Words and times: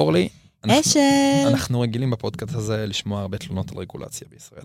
אורלי, 0.00 0.28
אנחנו-. 0.64 1.00
אנחנו 1.46 1.80
רגילים 1.80 2.10
בפודקאסט 2.10 2.54
הזה 2.54 2.86
לשמוע 2.86 3.20
הרבה 3.20 3.38
תלונות 3.38 3.72
על 3.72 3.78
רגולציה 3.78 4.26
בישראל. 4.30 4.64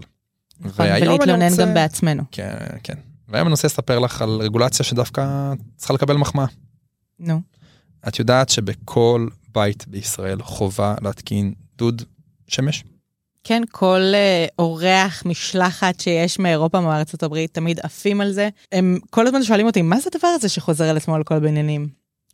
נכון, 0.60 0.86
ולהתלונן 0.86 1.50
רוצה- 1.52 1.62
גם 1.66 1.74
בעצמנו. 1.74 2.24
כן, 2.32 2.56
כן. 2.84 2.94
והיום 3.28 3.48
אני 3.48 3.52
רוצה 3.52 3.68
לספר 3.68 4.00
לך 4.00 4.22
על 4.22 4.30
רגולציה 4.42 4.86
שדווקא 4.86 5.54
צריכה 5.76 5.94
לקבל 5.94 6.18
מחמאה. 6.18 6.46
נו. 7.20 7.42
את 8.08 8.20
יודעת 8.20 8.50
שבכל 8.50 9.28
בית 9.54 9.88
בישראל 9.88 10.42
חובה 10.42 10.96
להתקין 11.02 11.54
דוד 11.78 12.02
שמש? 12.48 12.84
כן, 13.44 13.62
כל 13.72 14.02
אה, 14.14 14.46
אורח, 14.60 15.24
משלחת 15.26 16.00
שיש 16.00 16.40
מאירופה, 16.40 16.82
מארצות 16.82 17.24
הברית, 17.24 17.54
תמיד 17.54 17.80
עפים 17.80 18.22
על 18.22 18.32
זה. 18.32 18.50
הם 18.72 19.00
כל 19.10 19.28
הזמן 19.28 19.44
שואלים 19.44 19.66
אותי, 19.66 19.82
מה 19.82 20.00
זה 20.00 20.10
הדבר 20.16 20.28
הזה 20.28 20.50
שחוזר 20.50 20.84
על 20.84 20.98
עצמו 20.98 21.16
על 21.16 21.24
כל 21.24 21.36
הבניינים? 21.36 21.88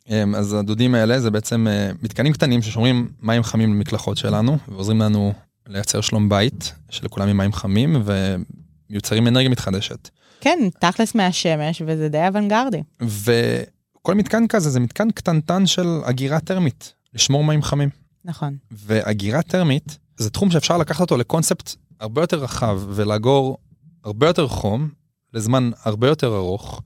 אמ, 0.10 0.36
אז 0.36 0.54
הדודים 0.54 0.96
האלה 0.96 1.20
זה 1.20 1.32
בעצם 1.32 1.68
אה, 1.68 1.92
מתקנים 2.02 2.34
קטנים 2.34 2.62
ששומרים 2.62 3.10
מים 3.20 3.44
חמים 3.44 3.74
למקלחות 3.74 4.18
שלנו 4.18 4.58
ועוזרים 4.68 5.00
לנו 5.00 5.34
לייצר 5.68 6.02
שלום 6.02 6.30
בית 6.30 6.73
שלכולם 6.90 7.28
עם 7.28 7.38
מים 7.38 7.54
חמים 7.54 8.04
ומיוצרים 8.06 9.28
אנרגיה 9.28 9.50
מתחדשת. 9.50 10.09
כן, 10.42 10.59
תכלס 10.80 11.16
מהשמש, 11.16 11.82
וזה 11.86 12.09
די 12.09 12.28
אוונגרדי. 12.28 12.84
וכל 13.02 14.16
מתקן 14.16 14.48
כזה 14.48 14.70
זה 14.70 14.80
מתקן 14.80 15.12
קטנטן 15.12 15.66
של 15.66 15.88
אגירה 16.04 16.40
טרמית, 16.40 16.94
לשמור 17.14 17.44
מים 17.44 17.62
חמים. 17.62 17.90
נכון. 18.26 18.56
ואגירה 18.72 19.42
טרמית 19.42 19.98
זה 20.18 20.30
תחום 20.30 20.52
שאפשר 20.52 20.78
לקחת 20.78 21.02
אותו 21.02 21.18
לקונספט 21.18 21.76
הרבה 22.00 22.22
יותר 22.22 22.38
רחב 22.38 22.81
ולאגור 22.90 23.58
הרבה 24.04 24.28
יותר 24.28 24.48
חום 24.48 24.90
לזמן 25.34 25.72
הרבה 25.84 26.08
יותר 26.08 26.36
ארוך, 26.36 26.81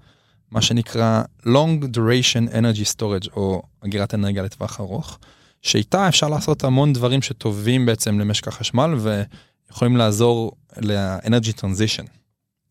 מה 0.55 0.61
שנקרא 0.61 1.21
Long 1.45 1.83
Duration 1.95 2.51
Energy 2.51 2.95
Storage 2.95 3.29
או 3.35 3.61
אגירת 3.85 4.13
אנרגיה 4.13 4.43
לטווח 4.43 4.79
ארוך, 4.79 5.19
שאיתה 5.61 6.07
אפשר 6.07 6.27
לעשות 6.27 6.63
המון 6.63 6.93
דברים 6.93 7.21
שטובים 7.21 7.85
בעצם 7.85 8.19
למשק 8.19 8.47
החשמל 8.47 8.95
ויכולים 8.97 9.97
לעזור 9.97 10.51
ל-Energy 10.77 11.59
Transition. 11.59 12.07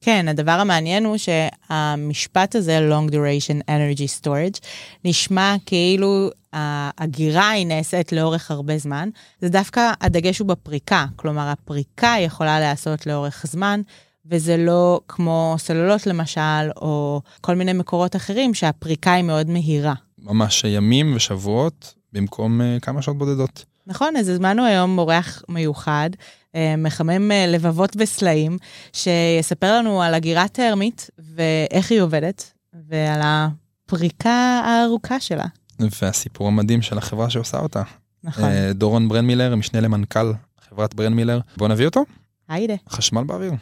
כן, 0.00 0.28
הדבר 0.28 0.52
המעניין 0.52 1.04
הוא 1.04 1.16
שהמשפט 1.16 2.54
הזה, 2.56 2.88
Long 2.90 3.10
Duration 3.10 3.70
Energy 3.70 4.22
Storage, 4.22 4.60
נשמע 5.04 5.56
כאילו 5.66 6.30
האגירה 6.52 7.50
היא 7.50 7.66
נעשית 7.66 8.12
לאורך 8.12 8.50
הרבה 8.50 8.78
זמן. 8.78 9.08
זה 9.40 9.48
דווקא, 9.48 9.92
הדגש 10.00 10.38
הוא 10.38 10.48
בפריקה, 10.48 11.06
כלומר 11.16 11.48
הפריקה 11.48 12.14
יכולה 12.20 12.60
להיעשות 12.60 13.06
לאורך 13.06 13.46
זמן, 13.48 13.80
וזה 14.26 14.56
לא 14.56 15.00
כמו 15.08 15.54
סוללות 15.58 16.06
למשל, 16.06 16.70
או 16.76 17.20
כל 17.40 17.54
מיני 17.54 17.72
מקורות 17.72 18.16
אחרים 18.16 18.54
שהפריקה 18.54 19.12
היא 19.12 19.24
מאוד 19.24 19.50
מהירה. 19.50 19.94
ממש 20.18 20.64
ימים 20.64 21.16
ושבועות 21.16 21.94
במקום 22.12 22.60
uh, 22.60 22.80
כמה 22.80 23.02
שעות 23.02 23.18
בודדות. 23.18 23.64
נכון, 23.86 24.16
אז 24.16 24.28
הזמנו 24.28 24.64
היום 24.64 24.98
אורח 24.98 25.42
מיוחד, 25.48 26.10
אה, 26.54 26.74
מחמם 26.78 27.32
אה, 27.32 27.46
לבבות 27.46 27.96
וסלעים, 27.98 28.58
שיספר 28.92 29.78
לנו 29.78 30.02
על 30.02 30.14
אגירה 30.14 30.48
טרמית 30.48 31.10
ואיך 31.18 31.90
היא 31.90 32.00
עובדת, 32.00 32.52
ועל 32.88 33.20
הפריקה 33.24 34.62
הארוכה 34.64 35.20
שלה. 35.20 35.44
והסיפור 36.02 36.48
המדהים 36.48 36.82
של 36.82 36.98
החברה 36.98 37.30
שעושה 37.30 37.58
אותה. 37.58 37.82
נכון. 38.24 38.44
אה, 38.44 38.72
דורון 38.72 39.08
ברנמילר, 39.08 39.56
משנה 39.56 39.80
למנכ"ל 39.80 40.32
חברת 40.68 40.94
ברנמילר. 40.94 41.40
בוא 41.56 41.68
נביא 41.68 41.86
אותו, 41.86 42.04
היידה. 42.48 42.74
חשמל 42.88 43.24
באוויר. 43.24 43.52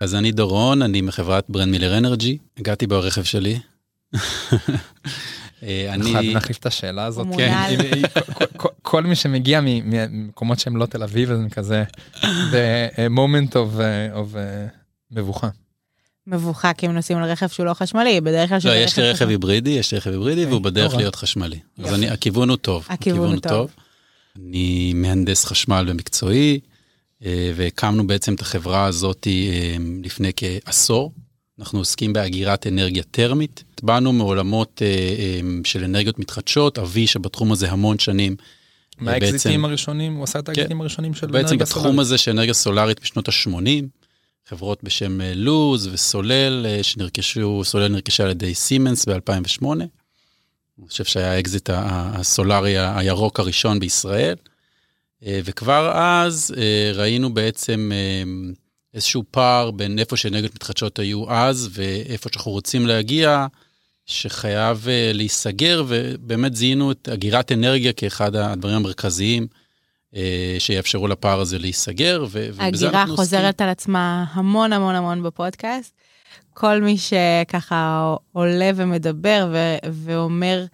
אז 0.00 0.14
אני 0.14 0.32
דורון, 0.32 0.82
אני 0.82 1.00
מחברת 1.00 1.44
ברנד 1.48 1.70
מילר 1.72 1.98
אנרג'י, 1.98 2.38
הגעתי 2.58 2.86
ברכב 2.86 3.22
שלי. 3.22 3.58
אה, 5.62 5.94
אני 5.94 6.12
חייב 6.12 6.34
להחליף 6.34 6.58
את 6.58 6.66
השאלה 6.66 7.04
הזאת. 7.04 7.26
כן, 7.36 7.54
היא- 7.68 8.04
כל- 8.82 9.02
מי 9.04 9.14
שמגיע 9.16 9.60
מ- 9.60 9.90
ממקומות 9.90 10.58
שהם 10.58 10.76
לא 10.76 10.86
תל 10.86 11.02
אביב, 11.02 11.30
אז 11.30 11.38
הם 11.40 11.48
כזה, 11.48 11.84
זה 12.50 12.88
אה, 12.98 13.06
moment 13.06 13.52
of 13.52 13.80
אה, 13.80 14.20
of, 14.20 14.36
מבוכה. 15.10 15.48
מבוכה 16.26 16.72
כי 16.72 16.86
הם 16.86 16.92
נוסעים 16.94 17.18
על 17.18 17.24
רכב 17.30 17.48
שהוא 17.48 17.66
לא 17.66 17.74
חשמלי, 17.74 18.20
בדרך 18.20 18.48
כלל 18.48 18.58
לא, 18.64 18.70
יש 18.74 18.98
לי 18.98 19.10
רכב. 19.10 19.28
היברידי, 19.28 19.70
יש 19.70 19.92
לי 19.92 19.98
רכב 19.98 20.10
היברידי, 20.10 20.40
אוקיי, 20.40 20.50
והוא 20.52 20.62
בדרך 20.62 20.90
לא 20.90 20.96
רע. 20.96 21.00
להיות 21.02 21.16
חשמלי. 21.16 21.58
אז 21.84 22.02
הכיוון 22.10 22.48
הוא 22.48 22.56
טוב. 22.56 22.86
הכיוון 22.88 23.32
הוא 23.32 23.40
טוב. 23.40 23.70
אני 24.36 24.92
מהנדס 24.94 25.44
חשמל 25.44 25.84
במקצועי, 25.88 26.60
והקמנו 27.54 28.06
בעצם 28.06 28.34
את 28.34 28.40
החברה 28.40 28.84
הזאת 28.84 29.26
אה, 29.26 29.76
לפני 30.02 30.30
כעשור. 30.36 31.12
אנחנו 31.58 31.78
עוסקים 31.78 32.12
באגירת 32.12 32.66
אנרגיה 32.66 33.02
טרמית. 33.02 33.64
באנו 33.82 34.12
מעולמות 34.12 34.82
אה, 34.82 34.86
אה, 34.88 35.40
של 35.64 35.84
אנרגיות 35.84 36.18
מתחדשות, 36.18 36.78
אבי 36.78 37.06
שבתחום 37.06 37.52
הזה 37.52 37.70
המון 37.70 37.98
שנים. 37.98 38.36
מהאקזיטים 38.98 39.64
הראשונים, 39.64 40.14
הוא 40.14 40.24
עשה 40.24 40.38
את 40.38 40.48
האקזיטים 40.48 40.80
הראשונים 40.80 41.14
של 41.14 41.26
כן. 41.26 41.32
בעצם 41.32 41.48
אנרגיה 41.48 41.66
בתחום 41.66 41.82
סולארית. 41.82 42.00
הזה 42.00 42.18
של 42.18 42.30
אנרגיה 42.30 42.54
סולארית 42.54 43.00
בשנות 43.00 43.28
ה-80, 43.28 43.84
חברות 44.48 44.84
בשם 44.84 45.20
אה, 45.20 45.32
לוז 45.34 45.86
וסולל, 45.86 46.66
אה, 46.68 46.82
שנרכשו, 46.82 47.64
סולל 47.64 47.88
נרכשה 47.88 48.24
על 48.24 48.30
ידי 48.30 48.54
סימנס 48.54 49.08
ב-2008. 49.08 49.66
אני 50.78 50.88
חושב 50.88 51.04
שהיה 51.04 51.32
האקזיט 51.32 51.70
הסולארי 51.72 52.74
הירוק 52.78 53.40
הראשון 53.40 53.80
בישראל. 53.80 54.34
אה, 55.24 55.40
וכבר 55.44 55.92
אז 55.94 56.54
אה, 56.56 56.92
ראינו 56.94 57.34
בעצם 57.34 57.92
אה, 57.94 58.22
איזשהו 58.94 59.24
פער 59.30 59.70
בין 59.70 59.98
איפה 59.98 60.16
שאנרגיות 60.16 60.54
מתחדשות 60.54 60.98
היו 60.98 61.30
אז 61.30 61.68
ואיפה 61.72 62.28
שאנחנו 62.32 62.52
רוצים 62.52 62.86
להגיע, 62.86 63.46
שחייב 64.06 64.86
להיסגר, 65.14 65.84
ובאמת 65.88 66.56
זיהינו 66.56 66.92
את 66.92 67.08
אגירת 67.12 67.52
אנרגיה 67.52 67.92
כאחד 67.92 68.36
הדברים 68.36 68.74
המרכזיים. 68.74 69.46
שיאפשרו 70.58 71.08
לפער 71.08 71.40
הזה 71.40 71.58
להיסגר. 71.58 72.26
ובזה 72.30 72.88
אנחנו 72.88 73.16
חוזרת 73.16 73.60
על 73.60 73.68
עצמה 73.68 74.24
המון 74.32 74.72
המון 74.72 74.94
המון 74.94 75.22
בפודקאסט. 75.22 75.92
כל 76.54 76.80
מי 76.80 76.96
שככה 76.98 78.14
עולה 78.32 78.70
ומדבר 78.74 79.48
ו- 79.52 79.88
ואומר 79.92 80.64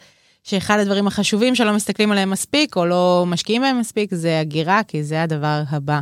שאחד 0.43 0.79
הדברים 0.79 1.07
החשובים 1.07 1.55
שלא 1.55 1.73
מסתכלים 1.73 2.13
עליהם 2.13 2.31
מספיק, 2.31 2.77
או 2.77 2.87
לא 2.87 3.25
משקיעים 3.27 3.63
בהם 3.63 3.81
מספיק, 3.81 4.15
זה 4.15 4.41
הגירה, 4.41 4.81
כי 4.89 5.05
זה 5.05 5.23
הדבר 5.23 5.63
הבא. 5.71 6.01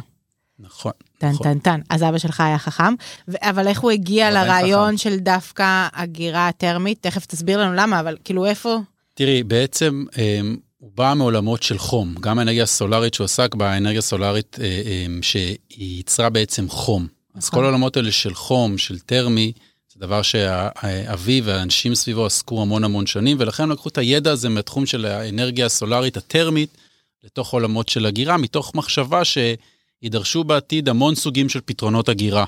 נכון. 0.58 0.92
טן 1.18 1.28
נכון. 1.28 1.46
טן 1.46 1.58
טן. 1.58 1.80
אז 1.90 2.02
אבא 2.02 2.18
שלך 2.18 2.40
היה 2.40 2.58
חכם, 2.58 2.94
ו- 3.28 3.36
אבל 3.40 3.68
איך 3.68 3.80
הוא 3.80 3.90
הגיע 3.90 4.30
לרעיון 4.30 4.96
של 4.96 5.18
דווקא 5.18 5.88
הגירה 5.92 6.50
טרמית? 6.56 6.98
תכף 7.00 7.26
תסביר 7.26 7.58
לנו 7.58 7.74
למה, 7.74 8.00
אבל 8.00 8.16
כאילו 8.24 8.46
איפה? 8.46 8.78
תראי, 9.14 9.42
בעצם 9.42 10.04
אה, 10.18 10.40
הוא 10.78 10.90
בא 10.94 11.14
מעולמות 11.16 11.62
של 11.62 11.78
חום. 11.78 12.14
גם 12.20 12.38
האנרגיה 12.38 12.62
הסולארית 12.62 13.14
שהוא 13.14 13.24
עסק 13.24 13.54
בה, 13.54 13.70
האנרגיה 13.70 13.98
הסולארית 13.98 14.56
אה, 14.60 14.66
אה, 14.66 15.06
שהיא 15.22 15.56
ייצרה 15.76 16.30
בעצם 16.30 16.68
חום. 16.68 17.06
אז 17.34 17.48
נכון. 17.48 17.58
כל 17.58 17.64
העולמות 17.64 17.96
האלה 17.96 18.12
של 18.12 18.34
חום, 18.34 18.78
של 18.78 18.98
טרמי, 18.98 19.52
דבר 20.00 20.22
שאבי 20.22 21.40
והאנשים 21.44 21.94
סביבו 21.94 22.26
עסקו 22.26 22.62
המון 22.62 22.84
המון 22.84 23.06
שנים, 23.06 23.36
ולכן 23.40 23.62
הם 23.62 23.70
לקחו 23.70 23.88
את 23.88 23.98
הידע 23.98 24.32
הזה 24.32 24.48
מהתחום 24.48 24.86
של 24.86 25.06
האנרגיה 25.06 25.66
הסולארית 25.66 26.16
הטרמית 26.16 26.76
לתוך 27.24 27.52
עולמות 27.52 27.88
של 27.88 28.06
הגירה, 28.06 28.36
מתוך 28.36 28.74
מחשבה 28.74 29.22
שידרשו 29.24 30.44
בעתיד 30.44 30.88
המון 30.88 31.14
סוגים 31.14 31.48
של 31.48 31.60
פתרונות 31.64 32.08
הגירה. 32.08 32.44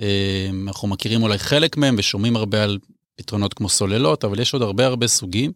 אה, 0.00 0.50
אנחנו 0.66 0.88
מכירים 0.88 1.22
אולי 1.22 1.38
חלק 1.38 1.76
מהם 1.76 1.94
ושומעים 1.98 2.36
הרבה 2.36 2.62
על 2.62 2.78
פתרונות 3.16 3.54
כמו 3.54 3.68
סוללות, 3.68 4.24
אבל 4.24 4.40
יש 4.40 4.52
עוד 4.52 4.62
הרבה 4.62 4.86
הרבה 4.86 5.06
סוגים 5.06 5.52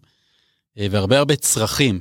אה, 0.79 0.87
והרבה 0.91 1.19
הרבה 1.19 1.37
צרכים. 1.37 2.01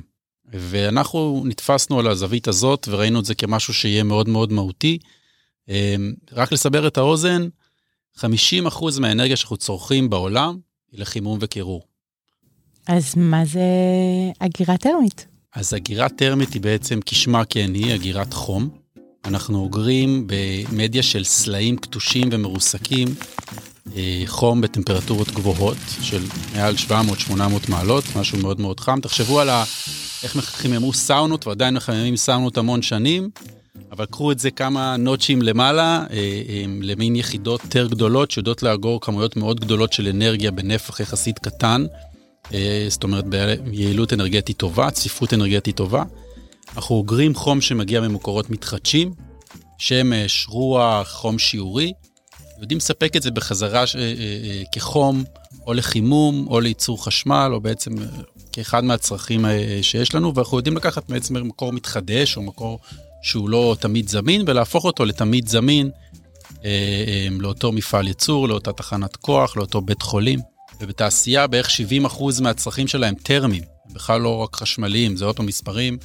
ואנחנו 0.52 1.42
נתפסנו 1.46 1.98
על 1.98 2.06
הזווית 2.06 2.48
הזאת 2.48 2.88
וראינו 2.90 3.20
את 3.20 3.24
זה 3.24 3.34
כמשהו 3.34 3.74
שיהיה 3.74 4.02
מאוד 4.02 4.28
מאוד 4.28 4.52
מהותי. 4.52 4.98
אה, 5.68 5.96
רק 6.32 6.52
לסבר 6.52 6.86
את 6.86 6.98
האוזן, 6.98 7.48
50% 8.18 8.22
מהאנרגיה 9.00 9.36
שאנחנו 9.36 9.56
צורכים 9.56 10.10
בעולם 10.10 10.56
היא 10.92 11.00
לחימום 11.00 11.38
וקירור. 11.40 11.82
אז 12.86 13.14
מה 13.16 13.44
זה 13.44 13.60
הגירה 14.40 14.76
טרמית? 14.76 15.26
אז 15.54 15.74
אגירה 15.74 16.08
טרמית 16.08 16.52
היא 16.52 16.62
בעצם, 16.62 17.00
כשמה 17.06 17.44
כן 17.44 17.74
היא, 17.74 17.94
אגירת 17.94 18.32
חום. 18.32 18.68
אנחנו 19.24 19.58
אוגרים 19.58 20.26
במדיה 20.26 21.02
של 21.02 21.24
סלעים 21.24 21.76
קטושים 21.76 22.28
ומרוסקים, 22.32 23.08
אה, 23.96 24.22
חום 24.26 24.60
בטמפרטורות 24.60 25.30
גבוהות 25.30 25.76
של 26.02 26.22
מעל 26.54 26.74
700-800 26.74 27.32
מעלות, 27.68 28.04
משהו 28.16 28.38
מאוד 28.38 28.60
מאוד 28.60 28.80
חם. 28.80 28.98
תחשבו 29.02 29.40
על 29.40 29.48
ה... 29.48 29.64
איך 30.22 30.36
חיממו 30.36 30.92
סאונות, 30.92 31.46
ועדיין 31.46 31.74
מחממים 31.74 32.16
סאונות 32.16 32.58
המון 32.58 32.82
שנים, 32.82 33.30
אבל 33.92 34.06
קחו 34.06 34.32
את 34.32 34.38
זה 34.38 34.50
כמה 34.50 34.96
נוטשים 34.96 35.42
למעלה, 35.42 36.04
אה, 36.10 36.16
אה, 36.48 36.64
למין 36.80 37.16
יחידות 37.16 37.64
יותר 37.64 37.86
גדולות, 37.86 38.30
שיודעות 38.30 38.62
לאגור 38.62 39.00
כמויות 39.00 39.36
מאוד 39.36 39.60
גדולות 39.60 39.92
של 39.92 40.08
אנרגיה 40.08 40.50
בנפח 40.50 41.00
יחסית 41.00 41.38
קטן. 41.38 41.86
אה, 42.54 42.86
זאת 42.88 43.04
אומרת, 43.04 43.24
ביעילות 43.64 44.12
אנרגטית 44.12 44.56
טובה, 44.56 44.90
צפיפות 44.90 45.34
אנרגטית 45.34 45.76
טובה. 45.76 46.02
אנחנו 46.76 46.96
אוגרים 46.96 47.34
חום 47.34 47.60
שמגיע 47.60 48.00
ממקורות 48.00 48.50
מתחדשים, 48.50 49.12
שמש, 49.78 50.46
רוח, 50.48 51.12
חום 51.12 51.38
שיעורי. 51.38 51.92
יודעים 52.60 52.78
לספק 52.78 53.16
את 53.16 53.22
זה 53.22 53.30
בחזרה 53.30 53.84
כחום, 54.72 55.24
או 55.66 55.74
לחימום, 55.74 56.46
או 56.50 56.60
לייצור 56.60 57.04
חשמל, 57.04 57.50
או 57.52 57.60
בעצם 57.60 57.94
כאחד 58.52 58.84
מהצרכים 58.84 59.44
שיש 59.82 60.14
לנו, 60.14 60.34
ואנחנו 60.34 60.56
יודעים 60.56 60.76
לקחת 60.76 61.10
בעצם 61.10 61.46
מקור 61.46 61.72
מתחדש, 61.72 62.36
או 62.36 62.42
מקור 62.42 62.78
שהוא 63.26 63.48
לא 63.48 63.76
תמיד 63.80 64.08
זמין, 64.08 64.42
ולהפוך 64.46 64.84
אותו 64.84 65.04
לתמיד 65.04 65.48
זמין 65.48 65.90
אה, 66.64 66.70
אה, 67.08 67.28
לאותו 67.38 67.72
מפעל 67.72 68.08
ייצור, 68.08 68.48
לאותה 68.48 68.72
תחנת 68.72 69.16
כוח, 69.16 69.56
לאותו 69.56 69.80
בית 69.80 70.02
חולים. 70.02 70.40
ובתעשייה 70.80 71.46
בערך 71.46 71.68
70% 72.06 72.42
מהצרכים 72.42 72.88
שלהם 72.88 73.14
טרמיים, 73.14 73.62
בכלל 73.92 74.20
לא 74.20 74.36
רק 74.36 74.56
חשמליים, 74.56 75.16
זה 75.16 75.24
עוד 75.24 75.36
פעם 75.36 75.46
מספרים 75.46 75.98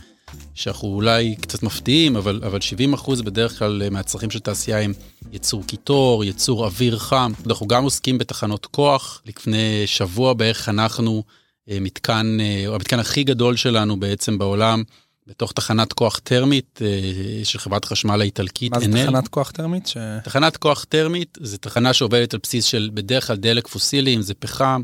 שאנחנו 0.55 0.87
אולי 0.87 1.35
קצת 1.41 1.63
מפתיעים, 1.63 2.15
אבל, 2.15 2.41
אבל 2.45 2.59
70% 2.95 3.23
בדרך 3.23 3.59
כלל 3.59 3.89
מהצרכים 3.89 4.31
של 4.31 4.39
תעשייה 4.39 4.79
הם 4.81 4.93
ייצור 5.31 5.63
קיטור, 5.67 6.23
ייצור 6.23 6.65
אוויר 6.65 6.97
חם. 6.97 7.31
אנחנו 7.47 7.67
גם 7.67 7.83
עוסקים 7.83 8.17
בתחנות 8.17 8.65
כוח. 8.65 9.21
לפני 9.25 9.83
שבוע 9.85 10.33
בערך 10.33 10.57
חנכנו 10.57 11.23
אה, 11.69 11.77
מתקן, 11.81 12.37
המתקן 12.67 12.99
הכי 12.99 13.23
גדול 13.23 13.55
שלנו 13.55 13.99
בעצם 13.99 14.37
בעולם, 14.37 14.83
בתוך 15.31 15.51
תחנת 15.51 15.93
כוח 15.93 16.19
טרמית 16.23 16.79
אה, 16.81 17.45
של 17.45 17.59
חברת 17.59 17.85
חשמל 17.85 18.21
האיטלקית. 18.21 18.71
מה 18.71 18.79
זה 18.79 18.85
NL. 18.85 19.05
תחנת 19.05 19.27
כוח 19.27 19.51
טרמית? 19.51 19.87
ש... 19.87 19.97
תחנת 20.23 20.57
כוח 20.57 20.83
טרמית 20.83 21.37
זה 21.41 21.57
תחנה 21.57 21.93
שעובדת 21.93 22.33
על 22.33 22.39
בסיס 22.43 22.65
של 22.65 22.89
בדרך 22.93 23.27
כלל 23.27 23.35
דלק 23.35 23.67
פוסילי, 23.67 24.15
אם 24.15 24.21
זה 24.21 24.33
פחם, 24.33 24.81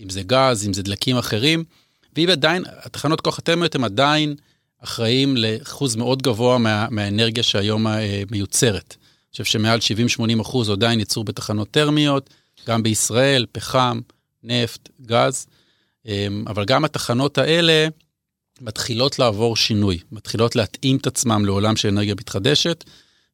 אם 0.00 0.10
זה 0.10 0.22
גז, 0.22 0.66
אם 0.66 0.72
זה 0.72 0.82
דלקים 0.82 1.16
אחרים. 1.16 1.64
והיא 2.14 2.28
עדיין, 2.28 2.64
התחנות 2.82 3.20
כוח 3.20 3.38
הטרמיות 3.38 3.74
הם 3.74 3.84
עדיין 3.84 4.34
אחראים 4.80 5.36
לאחוז 5.36 5.96
מאוד 5.96 6.22
גבוה 6.22 6.58
מה, 6.58 6.86
מהאנרגיה 6.90 7.42
שהיום 7.42 7.86
אה, 7.86 8.22
מיוצרת. 8.30 8.96
אני 8.98 9.30
חושב 9.32 9.44
שמעל 9.44 9.78
70-80 10.38 10.42
אחוז 10.42 10.70
עדיין 10.70 10.98
ייצור 10.98 11.24
בתחנות 11.24 11.70
טרמיות, 11.70 12.30
גם 12.68 12.82
בישראל, 12.82 13.46
פחם, 13.52 14.00
נפט, 14.42 14.88
גז. 15.06 15.46
אה, 16.08 16.26
אבל 16.46 16.64
גם 16.64 16.84
התחנות 16.84 17.38
האלה, 17.38 17.88
מתחילות 18.60 19.18
לעבור 19.18 19.56
שינוי, 19.56 19.98
מתחילות 20.12 20.56
להתאים 20.56 20.96
את 20.96 21.06
עצמם 21.06 21.44
לעולם 21.44 21.76
של 21.76 21.88
אנרגיה 21.88 22.14
מתחדשת, 22.14 22.84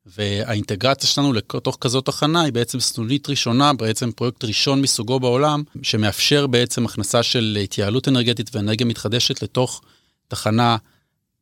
והאינטגרציה 0.07 1.09
שלנו 1.09 1.33
לתוך 1.33 1.79
כזאת 1.81 2.07
תחנה 2.07 2.43
היא 2.43 2.53
בעצם 2.53 2.81
סנונית 2.81 3.29
ראשונה, 3.29 3.73
בעצם 3.73 4.13
פרויקט 4.13 4.45
ראשון 4.45 4.83
מסוגו 4.83 5.21
בעולם, 5.21 5.63
שמאפשר 5.83 6.47
בעצם 6.47 6.85
הכנסה 6.85 7.23
של 7.23 7.59
התייעלות 7.65 8.09
אנרגטית 8.09 8.51
ואנרגיה 8.55 8.87
מתחדשת 8.87 9.43
לתוך 9.43 9.83
תחנה 10.29 10.77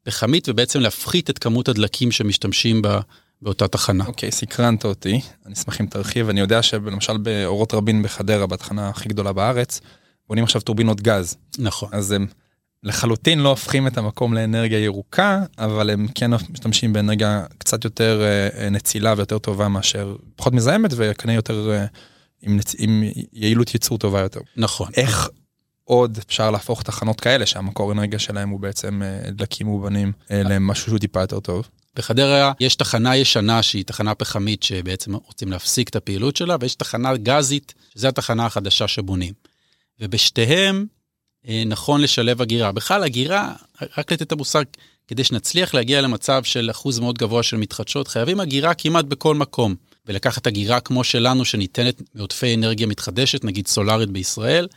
פחמית, 0.03 0.49
ובעצם 0.49 0.81
להפחית 0.81 1.31
את 1.31 1.39
כמות 1.39 1.69
הדלקים 1.69 2.13
שמשתמשים 2.13 2.83
בה. 2.83 3.01
באותה 3.43 3.69
תחנה. 3.69 4.07
אוקיי, 4.07 4.29
okay, 4.29 4.33
סקרנת 4.33 4.85
אותי, 4.85 5.21
אני 5.47 5.55
אשמח 5.55 5.81
אם 5.81 5.87
תרחיב, 5.87 6.29
אני 6.29 6.41
יודע 6.41 6.63
שלמשל 6.63 7.17
באורות 7.17 7.75
רבין 7.75 8.03
בחדרה, 8.03 8.47
בתחנה 8.47 8.89
הכי 8.89 9.09
גדולה 9.09 9.33
בארץ, 9.33 9.81
בונים 10.29 10.45
עכשיו 10.45 10.61
טורבינות 10.61 11.01
גז. 11.01 11.37
נכון. 11.59 11.89
אז 11.93 12.13
הם 12.13 12.27
לחלוטין 12.83 13.39
לא 13.39 13.49
הופכים 13.49 13.87
את 13.87 13.99
המקום 13.99 14.35
לאנרגיה 14.35 14.79
ירוקה, 14.79 15.43
אבל 15.59 15.91
הם 15.91 16.07
כן 16.15 16.31
משתמשים 16.51 16.93
באנרגיה 16.93 17.45
קצת 17.59 17.85
יותר 17.85 18.23
אה, 18.23 18.49
אה, 18.63 18.71
נצילה 18.71 19.15
ויותר 19.17 19.39
טובה 19.39 19.69
מאשר, 19.69 20.17
פחות 20.37 20.53
מזהמת 20.53 20.91
וכנראה 20.97 21.37
יותר 21.37 21.71
אה, 21.71 21.87
עם, 22.43 22.57
נצ... 22.57 22.75
עם 22.79 23.03
יעילות 23.33 23.75
ייצור 23.75 23.99
טובה 23.99 24.21
יותר. 24.21 24.41
נכון. 24.57 24.89
איך 24.97 25.29
עוד 25.85 26.19
אפשר 26.27 26.51
להפוך 26.51 26.83
תחנות 26.83 27.21
כאלה 27.21 27.47
שהמקור 27.47 27.93
אנרגיה 27.93 28.19
שלהם 28.19 28.49
הוא 28.49 28.61
בעצם 28.61 29.03
דלקים 29.29 29.67
מובנים 29.67 30.13
למשהו 30.31 30.87
שהוא 30.87 30.99
טיפה 30.99 31.21
יותר 31.21 31.41
טוב? 31.41 31.69
בחדרה 31.97 32.53
יש 32.61 32.75
תחנה 32.75 33.17
ישנה 33.17 33.63
שהיא 33.63 33.85
תחנה 33.85 34.15
פחמית 34.15 34.63
שבעצם 34.63 35.15
רוצים 35.15 35.51
להפסיק 35.53 35.89
את 35.89 35.97
הפעילות 35.97 36.37
שלה, 36.37 36.57
ויש 36.61 36.75
תחנה 36.75 37.17
גזית, 37.17 37.75
שזו 37.95 38.09
התחנה 38.09 38.47
החדשה 38.47 38.89
שבונים. 38.89 39.33
ובשתיהם 40.01 40.87
נכון 41.67 42.00
לשלב 42.00 42.43
הגירה. 42.43 42.73
בכלל, 42.73 43.05
הגירה, 43.05 43.52
רק 43.99 44.12
לתת 44.12 44.23
את 44.23 44.32
המושג, 44.32 44.64
כדי 45.08 45.25
שנצליח 45.25 45.75
להגיע 45.75 46.00
למצב 46.00 46.43
של 46.44 46.70
אחוז 46.70 46.99
מאוד 46.99 47.19
גבוה 47.19 47.43
של 47.43 47.56
מתחדשות, 47.56 48.08
חייבים 48.08 48.40
הגירה 48.40 48.75
כמעט 48.75 49.05
בכל 49.05 49.35
מקום. 49.35 49.75
ולקחת 50.06 50.46
הגירה 50.46 50.81
כמו 50.81 51.05
שלנו, 51.05 51.44
שניתנת 51.44 52.02
מעודפי 52.14 52.55
אנרגיה 52.55 52.87
מתחדשת, 52.87 53.44
נגיד 53.44 53.67
סולארית 53.67 54.11
בישראל, 54.11 54.69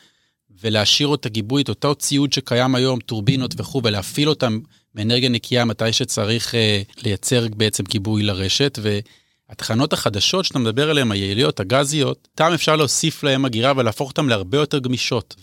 ולהשאיר 0.61 1.07
אותה 1.07 1.29
גיבוי, 1.29 1.61
את 1.61 1.69
אותו 1.69 1.95
ציוד 1.95 2.33
שקיים 2.33 2.75
היום, 2.75 2.99
טורבינות 2.99 3.53
וכו', 3.57 3.81
ולהפעיל 3.83 4.29
אותם 4.29 4.59
מאנרגיה 4.95 5.29
נקייה 5.29 5.65
מתי 5.65 5.93
שצריך 5.93 6.55
אה, 6.55 6.81
לייצר 7.03 7.47
בעצם 7.57 7.83
גיבוי 7.83 8.23
לרשת. 8.23 8.79
והתחנות 8.81 9.93
החדשות 9.93 10.45
שאתה 10.45 10.59
מדבר 10.59 10.89
עליהן, 10.89 11.11
היעיליות, 11.11 11.59
הגזיות, 11.59 12.27
טעם 12.35 12.53
אפשר 12.53 12.75
להוסיף 12.75 13.23
להם 13.23 13.45
הגירה 13.45 13.73
ולהפוך 13.77 14.09
אותן 14.09 14.25
להרבה 14.25 14.57
יותר 14.57 14.79
גמישות. 14.79 15.35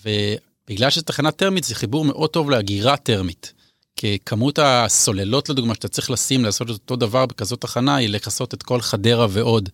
בגלל 0.69 0.91
שזו 0.91 1.03
תחנה 1.03 1.31
טרמית 1.31 1.65
זה 1.65 1.75
חיבור 1.75 2.05
מאוד 2.05 2.31
טוב 2.31 2.51
לאגירה 2.51 2.97
טרמית. 2.97 3.53
כי 3.97 4.19
כמות 4.27 4.59
הסוללות 4.63 5.49
לדוגמה 5.49 5.75
שאתה 5.75 5.89
צריך 5.89 6.11
לשים 6.11 6.45
לעשות 6.45 6.71
את 6.71 6.75
אותו 6.75 6.97
דבר 6.97 7.27
בכזאת 7.27 7.61
תחנה 7.61 7.97
היא 7.97 8.09
לכסות 8.09 8.55
את 8.55 8.63
כל 8.63 8.81
חדרה 8.81 9.27
ועוד. 9.31 9.69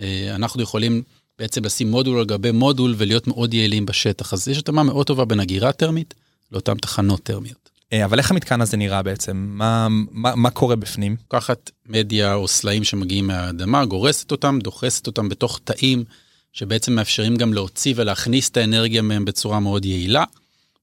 אה, 0.00 0.34
אנחנו 0.34 0.62
יכולים 0.62 1.02
בעצם 1.38 1.64
לשים 1.64 1.90
מודול 1.90 2.18
על 2.18 2.24
גבי 2.24 2.50
מודול 2.50 2.94
ולהיות 2.98 3.26
מאוד 3.26 3.54
יעילים 3.54 3.86
בשטח. 3.86 4.32
אז 4.32 4.48
יש 4.48 4.58
התאמה 4.58 4.82
מאוד 4.82 5.06
טובה 5.06 5.24
בין 5.24 5.40
אגירה 5.40 5.72
טרמית 5.72 6.14
לאותן 6.52 6.76
תחנות 6.76 7.22
טרמיות. 7.22 7.70
אה, 7.92 8.04
אבל 8.04 8.18
איך 8.18 8.30
המתקן 8.30 8.60
הזה 8.60 8.76
נראה 8.76 9.02
בעצם? 9.02 9.46
מה, 9.48 9.88
מה, 9.90 10.34
מה 10.36 10.50
קורה 10.50 10.76
בפנים? 10.76 11.16
לוקחת 11.22 11.70
מדיה 11.86 12.34
או 12.34 12.48
סלעים 12.48 12.84
שמגיעים 12.84 13.26
מהאדמה, 13.26 13.84
גורסת 13.84 14.30
אותם, 14.30 14.58
דוחסת 14.62 15.06
אותם 15.06 15.28
בתוך 15.28 15.60
תאים 15.64 16.04
שבעצם 16.52 16.92
מאפשרים 16.92 17.36
גם 17.36 17.52
להוציא 17.52 17.94
ולהכניס 17.96 18.48
את 18.48 18.56
האנרגיה 18.56 19.02
מהם 19.02 19.24
בצורה 19.24 19.60
מאוד 19.60 19.84
יעילה. 19.84 20.24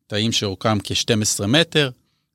תאים 0.07 0.31
שאורכם 0.31 0.79
כ-12 0.83 1.45
מטר, 1.47 1.89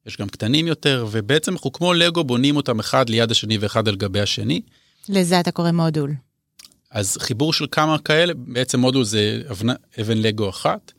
יש 0.07 0.17
גם 0.17 0.29
קטנים 0.29 0.67
יותר, 0.67 1.07
ובעצם 1.11 1.53
אנחנו 1.53 1.73
כמו 1.73 1.95
לגו 1.95 2.25
בונים 2.25 2.57
אותם 2.57 2.79
אחד 2.81 3.09
ליד 3.09 3.31
השני 3.31 3.59
ואחד 3.59 3.89
על 3.89 3.97
גבי 3.97 4.21
השני. 4.21 4.61
לזה 5.09 5.41
אתה 5.41 5.51
קורא 5.51 5.71
מודול. 5.71 6.15
אז 6.91 7.17
חיבור 7.21 7.53
של 7.53 7.67
כמה 7.71 7.99
כאלה, 7.99 8.33
בעצם 8.37 8.81
מודול 8.81 9.05
זה 9.05 9.43
אבנ... 9.51 9.75
אבן 10.01 10.19
לגו 10.19 10.49
אחת, 10.49 10.93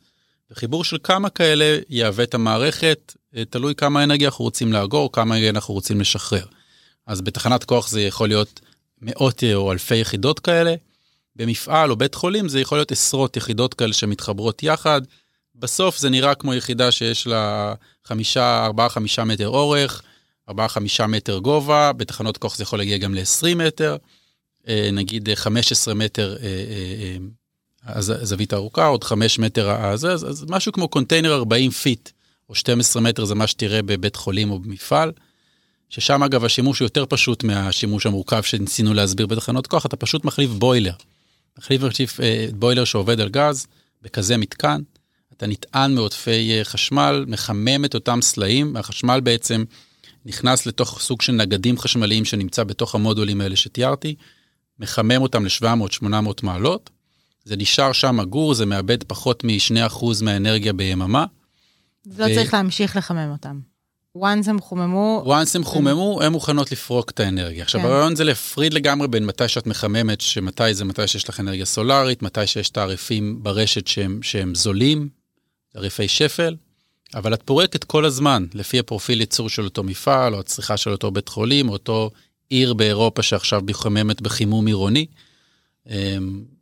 וחיבור 0.51 0.83
של 0.83 0.97
כמה 1.03 1.29
כאלה 1.29 1.79
יהווה 1.89 2.23
את 2.23 2.33
המערכת, 2.33 3.13
אה, 3.35 3.45
תלוי 3.45 3.75
כמה 3.75 4.03
אנרגיה 4.03 4.27
אנחנו 4.27 4.45
רוצים 4.45 4.73
לאגור, 4.73 5.11
כמה 5.11 5.35
אנרגיה 5.35 5.49
אנחנו 5.49 5.73
רוצים 5.73 6.01
לשחרר. 6.01 6.45
אז 7.07 7.21
בתחנת 7.21 7.63
כוח 7.63 7.89
זה 7.89 8.01
יכול 8.01 8.27
להיות 8.27 8.59
מאות 9.01 9.43
או 9.53 9.71
אלפי 9.71 9.95
יחידות 9.95 10.39
כאלה, 10.39 10.75
במפעל 11.35 11.91
או 11.91 11.95
בית 11.95 12.15
חולים 12.15 12.49
זה 12.49 12.59
יכול 12.59 12.77
להיות 12.77 12.91
עשרות 12.91 13.37
יחידות 13.37 13.73
כאלה 13.73 13.93
שמתחברות 13.93 14.63
יחד. 14.63 15.01
בסוף 15.55 15.97
זה 15.97 16.09
נראה 16.09 16.35
כמו 16.35 16.53
יחידה 16.53 16.91
שיש 16.91 17.27
לה 17.27 17.73
חמישה, 18.05 18.65
ארבעה, 18.65 18.89
חמישה 18.89 19.23
מטר 19.23 19.49
אורך, 19.49 20.01
ארבעה, 20.49 20.67
חמישה 20.67 21.07
מטר 21.07 21.37
גובה, 21.37 21.93
בתחנות 21.93 22.37
כוח 22.37 22.55
זה 22.55 22.63
יכול 22.63 22.79
להגיע 22.79 22.97
גם 22.97 23.15
ל-20 23.15 23.55
מטר, 23.55 23.97
אה, 24.67 24.89
נגיד 24.93 25.29
15 25.35 25.93
מטר 25.93 26.37
אה, 26.41 26.45
אה, 26.45 27.17
הזווית 27.95 28.53
הארוכה, 28.53 28.85
עוד 28.85 29.03
5 29.03 29.39
מטר 29.39 29.69
הזה, 29.69 30.11
אז, 30.11 30.29
אז 30.29 30.45
משהו 30.49 30.71
כמו 30.71 30.87
קונטיינר 30.87 31.33
40 31.33 31.71
feet, 31.71 32.09
או 32.49 32.55
12 32.55 33.01
מטר 33.01 33.25
זה 33.25 33.35
מה 33.35 33.47
שתראה 33.47 33.81
בבית 33.81 34.15
חולים 34.15 34.51
או 34.51 34.59
במפעל. 34.59 35.11
ששם 35.89 36.23
אגב 36.23 36.45
השימוש 36.45 36.79
הוא 36.79 36.85
יותר 36.85 37.05
פשוט 37.09 37.43
מהשימוש 37.43 38.05
המורכב 38.05 38.41
שניסינו 38.41 38.93
להסביר 38.93 39.27
בתחנות 39.27 39.67
כוח, 39.67 39.85
אתה 39.85 39.95
פשוט 39.95 40.25
מחליף 40.25 40.49
בוילר. 40.49 40.93
מחליף 41.57 41.83
ורציף 41.83 42.19
אה, 42.19 42.47
בוילר 42.53 42.83
שעובד 42.83 43.19
על 43.19 43.29
גז 43.29 43.67
בכזה 44.01 44.37
מתקן, 44.37 44.81
אתה 45.33 45.47
נטען 45.47 45.95
מעודפי 45.95 46.57
אה, 46.57 46.63
חשמל, 46.63 47.25
מחמם 47.27 47.85
את 47.85 47.95
אותם 47.95 48.19
סלעים, 48.21 48.77
החשמל 48.77 49.19
בעצם 49.19 49.63
נכנס 50.25 50.65
לתוך 50.65 50.99
סוג 51.01 51.21
של 51.21 51.33
נגדים 51.33 51.77
חשמליים 51.77 52.25
שנמצא 52.25 52.63
בתוך 52.63 52.95
המודולים 52.95 53.41
האלה 53.41 53.55
שתיארתי, 53.55 54.15
מחמם 54.79 55.21
אותם 55.21 55.45
ל-700-800 55.45 56.05
מעלות, 56.43 56.89
זה 57.45 57.55
נשאר 57.55 57.91
שם 57.91 58.19
אגור, 58.19 58.53
זה 58.53 58.65
מאבד 58.65 59.03
פחות 59.03 59.43
מ-2% 59.43 60.05
מהאנרגיה 60.21 60.73
ביממה. 60.73 61.25
לא 62.05 62.25
ו... 62.25 62.35
צריך 62.35 62.53
להמשיך 62.53 62.95
לחמם 62.95 63.31
אותם. 63.31 63.59
Once 64.17 64.49
הם 64.49 64.61
חוממו... 64.61 65.23
once 65.25 65.55
הם 65.55 65.63
חוממו, 65.63 66.19
הן 66.23 66.31
מוכנות 66.31 66.71
לפרוק 66.71 67.09
את 67.11 67.19
האנרגיה. 67.19 67.63
עכשיו, 67.63 67.81
כן. 67.81 67.87
הרעיון 67.87 68.15
זה 68.15 68.23
להפריד 68.23 68.73
לגמרי 68.73 69.07
בין 69.07 69.25
מתי 69.25 69.47
שאת 69.47 69.67
מחממת, 69.67 70.21
שמתי 70.21 70.73
זה 70.73 70.85
מתי 70.85 71.07
שיש 71.07 71.29
לך 71.29 71.39
אנרגיה 71.39 71.65
סולארית, 71.65 72.21
מתי 72.21 72.47
שיש 72.47 72.69
תעריפים 72.69 73.43
ברשת 73.43 73.87
שהם, 73.87 74.19
שהם 74.21 74.55
זולים, 74.55 75.09
תעריפי 75.73 76.07
שפל, 76.07 76.55
אבל 77.15 77.33
את 77.33 77.43
פורקת 77.45 77.83
כל 77.83 78.05
הזמן, 78.05 78.45
לפי 78.53 78.79
הפרופיל 78.79 79.19
ייצור 79.19 79.49
של 79.49 79.63
אותו 79.63 79.83
מפעל, 79.83 80.33
או 80.33 80.39
הצריכה 80.39 80.77
של 80.77 80.91
אותו 80.91 81.11
בית 81.11 81.29
חולים, 81.29 81.69
או 81.69 81.73
אותו 81.73 82.11
עיר 82.49 82.73
באירופה 82.73 83.21
שעכשיו 83.21 83.61
מחממת 83.67 84.21
בחימום 84.21 84.67
עירוני. 84.67 85.05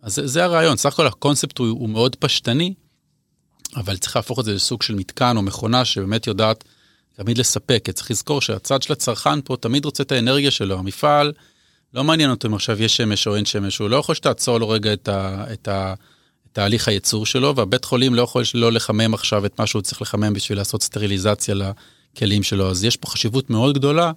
אז 0.01 0.15
זה, 0.15 0.27
זה 0.27 0.43
הרעיון, 0.43 0.77
סך 0.77 0.93
הכל 0.93 1.07
הקונספט 1.07 1.57
הוא, 1.57 1.67
הוא 1.67 1.89
מאוד 1.89 2.15
פשטני, 2.15 2.74
אבל 3.75 3.98
צריך 3.98 4.15
להפוך 4.15 4.39
את 4.39 4.45
זה 4.45 4.53
לסוג 4.53 4.81
של 4.81 4.95
מתקן 4.95 5.38
או 5.38 5.41
מכונה 5.41 5.86
שבאמת 5.86 6.27
יודעת 6.27 6.63
תמיד 7.15 7.38
לספק. 7.38 7.82
כי 7.84 7.91
צריך 7.91 8.12
לזכור 8.12 8.41
שהצד 8.41 8.82
של 8.82 8.93
הצרכן 8.93 9.41
פה 9.41 9.58
תמיד 9.60 9.86
רוצה 9.86 10.03
את 10.03 10.12
האנרגיה 10.12 10.51
שלו, 10.51 10.79
המפעל, 10.79 11.34
לא 11.93 12.03
מעניין 12.03 12.29
אותו 12.29 12.48
אם 12.48 12.53
עכשיו 12.53 12.84
יש 12.84 12.98
שמש 12.98 13.27
או 13.27 13.36
אין 13.36 13.46
שמש, 13.46 13.77
הוא 13.77 13.89
לא 13.89 13.96
יכול 13.96 14.15
שתעצור 14.15 14.58
לו 14.58 14.70
רגע 14.70 14.93
את, 14.93 15.08
ה, 15.08 15.46
את, 15.53 15.67
ה, 15.67 15.93
את 15.93 16.50
תהליך 16.53 16.88
הייצור 16.88 17.25
שלו, 17.25 17.55
והבית 17.55 17.86
חולים 17.86 18.15
לא 18.15 18.22
יכול 18.22 18.43
לא 18.53 18.72
לחמם 18.72 19.13
עכשיו 19.13 19.46
את 19.46 19.60
מה 19.60 19.67
שהוא 19.67 19.82
צריך 19.82 20.01
לחמם 20.01 20.34
בשביל 20.34 20.58
לעשות 20.58 20.84
סטריליזציה 20.84 21.55
לכלים 21.55 22.43
שלו. 22.43 22.70
אז 22.70 22.84
יש 22.84 22.98
פה 22.98 23.08
חשיבות 23.08 23.50
מאוד 23.50 23.75
גדולה 23.75 24.12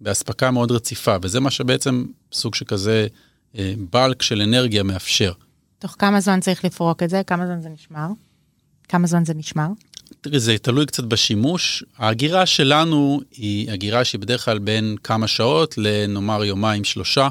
באספקה 0.00 0.50
מאוד 0.50 0.70
רציפה, 0.70 1.16
וזה 1.22 1.40
מה 1.40 1.50
שבעצם 1.50 2.04
סוג 2.32 2.54
שכזה 2.54 3.06
אה, 3.58 3.74
בלק 3.92 4.22
של 4.22 4.42
אנרגיה 4.42 4.82
מאפשר. 4.82 5.32
תוך 5.78 5.96
כמה 5.98 6.20
זמן 6.20 6.40
צריך 6.40 6.64
לפרוק 6.64 7.02
את 7.02 7.10
זה? 7.10 7.22
כמה 7.26 7.46
זמן 7.46 7.60
זה 7.60 7.68
נשמר? 7.68 8.08
כמה 8.88 9.06
זמן 9.06 9.24
זה 9.24 9.34
נשמר? 9.34 9.68
תראי, 10.28 10.40
זה 10.40 10.58
תלוי 10.58 10.86
קצת 10.86 11.04
בשימוש. 11.04 11.84
ההגירה 11.98 12.46
שלנו 12.46 13.20
היא 13.32 13.70
הגירה 13.70 14.04
שהיא 14.04 14.20
בדרך 14.20 14.44
כלל 14.44 14.58
בין 14.58 14.96
כמה 15.04 15.28
שעות 15.28 15.74
לנאמר 15.78 16.44
יומיים 16.44 16.84
שלושה. 16.84 17.28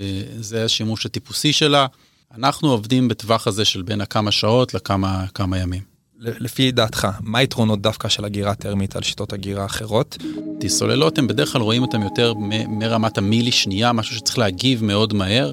אה, 0.00 0.22
זה 0.40 0.64
השימוש 0.64 1.06
הטיפוסי 1.06 1.52
שלה. 1.52 1.86
אנחנו 2.34 2.70
עובדים 2.70 3.08
בטווח 3.08 3.46
הזה 3.46 3.64
של 3.64 3.82
בין 3.82 4.00
הכמה 4.00 4.30
שעות 4.30 4.74
לכמה 4.74 5.24
כמה 5.34 5.58
ימים. 5.58 5.82
לפי 6.18 6.72
דעתך, 6.72 7.08
מה 7.20 7.38
היתרונות 7.38 7.82
דווקא 7.82 8.08
של 8.08 8.24
הגירה 8.24 8.54
טרמית 8.54 8.96
על 8.96 9.02
שיטות 9.02 9.32
הגירה 9.32 9.64
אחרות? 9.64 10.18
סוללות, 10.66 11.18
הם 11.18 11.26
בדרך 11.26 11.52
כלל 11.52 11.62
רואים 11.62 11.82
אותם 11.82 12.02
יותר 12.02 12.34
מרמת 12.68 13.18
המילי 13.18 13.52
שנייה, 13.52 13.92
משהו 13.92 14.16
שצריך 14.16 14.38
להגיב 14.38 14.84
מאוד 14.84 15.14
מהר, 15.14 15.52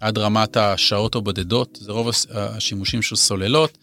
עד 0.00 0.18
רמת 0.18 0.56
השעות 0.56 1.14
הבודדות, 1.14 1.78
זה 1.82 1.92
רוב 1.92 2.10
השימושים 2.30 3.02
של 3.02 3.16
סוללות. 3.16 3.78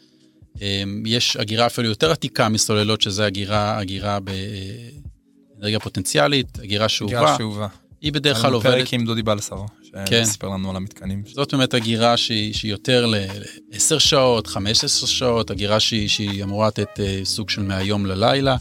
אמ, 0.62 1.04
יש 1.06 1.38
אגירה 1.38 1.66
אפילו 1.66 1.90
יותר 1.90 2.12
עתיקה 2.12 2.50
מסוללות, 2.50 3.02
שזה 3.02 3.28
אגירה, 3.28 3.82
אגירה 3.82 4.20
באנרגיה 4.20 5.80
פוטנציאלית, 5.80 6.60
אגירה 6.60 6.90
שאובה. 6.90 7.18
אגירה 7.18 7.38
שאובה. 7.38 7.68
היא 8.02 8.14
בדרך 8.14 8.42
כלל 8.42 8.54
עובדת... 8.54 8.74
פרק 8.74 8.94
עם 8.94 9.06
דודי 9.06 9.24
בלסרו, 9.24 9.66
כן. 10.06 10.26
שסיפר 10.26 10.50
לנו 10.50 10.70
על 10.70 10.76
המתקנים. 10.76 11.24
זאת 11.26 11.54
באמת 11.54 11.76
אגירה 11.76 12.18
שהיא, 12.18 12.54
שהיא 12.54 12.72
יותר 12.72 13.06
ל-10 13.06 14.00
שעות, 14.00 14.48
15 14.48 15.08
שעות, 15.08 15.52
אגירה 15.52 15.80
שהיא, 15.80 16.10
שהיא 16.10 16.44
אמורה 16.44 16.68
לתת 16.68 17.00
אה, 17.00 17.22
סוג 17.24 17.50
של 17.50 17.62
מהיום 17.62 18.06
ללילה. 18.06 18.56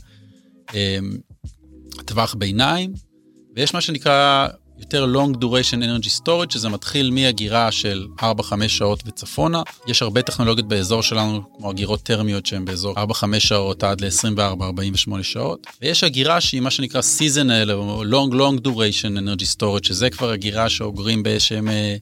אמ, 0.75 1.17
טווח 2.05 2.35
ביניים, 2.35 2.93
ויש 3.57 3.75
מה 3.75 3.81
שנקרא 3.81 4.49
יותר 4.83 5.07
long 5.15 5.37
duration 5.37 5.83
energy 5.83 6.21
storage, 6.23 6.53
שזה 6.53 6.69
מתחיל 6.69 7.11
מאגירה 7.11 7.73
של 7.73 8.07
4-5 8.21 8.25
שעות 8.69 9.03
וצפונה. 9.07 9.62
יש 9.87 10.03
הרבה 10.03 10.23
טכנולוגיות 10.23 10.69
באזור 10.69 11.03
שלנו, 11.03 11.43
כמו 11.57 11.71
אגירות 11.71 12.03
טרמיות 12.03 12.47
שהן 12.47 12.65
באזור 12.65 12.95
4-5 12.99 13.25
שעות 13.39 13.85
עד 13.85 14.01
ל-24-48 14.01 15.23
שעות. 15.23 15.67
ויש 15.83 16.05
אגירה 16.05 16.41
שהיא 16.41 16.61
מה 16.61 16.71
שנקרא 16.71 17.01
seasonal 17.01 17.71
או 17.73 18.05
long 18.05 18.33
long 18.33 18.67
duration 18.67 19.19
energy 19.19 19.57
storage, 19.57 19.87
שזה 19.87 20.11
כבר 20.11 20.35
אגירה 20.35 20.69
שאוגרים 20.69 21.23
באיזשהם 21.23 21.69
אה, 21.69 21.97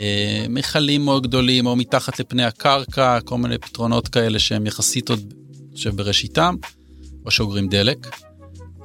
אה, 0.00 0.46
מכלים 0.48 1.04
מאוד 1.04 1.26
גדולים, 1.26 1.66
או 1.66 1.76
מתחת 1.76 2.20
לפני 2.20 2.44
הקרקע, 2.44 3.20
כל 3.20 3.38
מיני 3.38 3.58
פתרונות 3.58 4.08
כאלה 4.08 4.38
שהם 4.38 4.66
יחסית 4.66 5.08
עוד 5.08 5.34
שבראשיתם, 5.74 6.54
או 7.26 7.30
שאוגרים 7.30 7.68
דלק. 7.68 8.06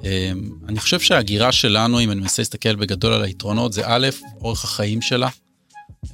אמ, 0.03 0.49
אני 0.69 0.79
חושב 0.79 0.99
שהאגירה 0.99 1.51
שלנו, 1.51 1.99
אם 1.99 2.11
אני 2.11 2.21
מנסה 2.21 2.41
להסתכל 2.41 2.75
בגדול 2.75 3.13
על 3.13 3.23
היתרונות, 3.23 3.73
זה 3.73 3.81
א', 3.85 4.07
אורך 4.41 4.63
החיים 4.63 5.01
שלה. 5.01 5.29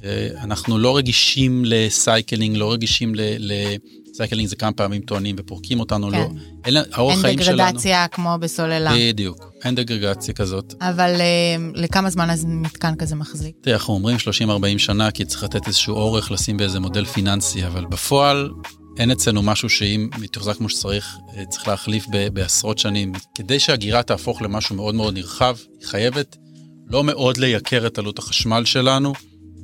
אה, 0.04 0.28
אנחנו 0.42 0.78
לא 0.78 0.96
רגישים 0.96 1.62
ל 1.66 1.76
cycling, 1.76 2.56
לא 2.56 2.72
רגישים 2.72 3.14
ל... 3.14 3.52
cycling 4.18 4.48
זה 4.48 4.56
כמה 4.56 4.72
פעמים 4.72 5.02
טוענים 5.02 5.36
ופורקים 5.38 5.80
אותנו, 5.80 6.10
לא. 6.10 6.16
כן. 6.16 6.22
לא. 6.22 6.28
אין, 6.64 6.76
האורך 6.92 7.20
חיים 7.20 7.42
שלנו... 7.42 7.58
אין 7.58 7.68
דגרדציה 7.68 8.08
כמו 8.08 8.36
בסוללה. 8.40 8.92
בדיוק, 8.96 9.52
אין 9.64 9.74
דגרדציה 9.74 10.34
כזאת. 10.34 10.74
אבל 10.80 11.14
uh, 11.14 11.78
לכמה 11.78 12.10
זמן 12.10 12.30
אז 12.30 12.44
מתקן 12.48 12.94
כזה 12.94 13.16
מחזיק? 13.16 13.56
תראה, 13.60 13.76
אנחנו 13.76 13.94
אומרים 13.94 14.16
30-40 14.76 14.78
שנה, 14.78 15.10
כי 15.10 15.24
צריך 15.24 15.44
לתת 15.44 15.66
איזשהו 15.66 15.94
אורך, 15.94 16.30
לשים 16.30 16.56
באיזה 16.56 16.80
מודל 16.80 17.04
פיננסי, 17.04 17.66
אבל 17.66 17.84
בפועל, 17.84 18.50
אין 18.98 19.10
אצלנו 19.10 19.42
משהו 19.42 19.70
שאם 19.70 20.08
מתוחזק 20.18 20.56
כמו 20.56 20.68
שצריך, 20.68 21.18
אה, 21.36 21.44
צריך 21.44 21.68
להחליף 21.68 22.06
בעשרות 22.32 22.78
שנים. 22.78 23.12
כדי 23.34 23.60
שהגירה 23.60 24.02
תהפוך 24.02 24.42
למשהו 24.42 24.76
מאוד 24.76 24.94
מאוד 24.94 25.14
נרחב, 25.14 25.56
היא 25.80 25.86
חייבת 25.88 26.36
לא 26.86 27.04
מאוד 27.04 27.36
לייקר 27.36 27.86
את 27.86 27.98
עלות 27.98 28.18
החשמל 28.18 28.64
שלנו, 28.64 29.12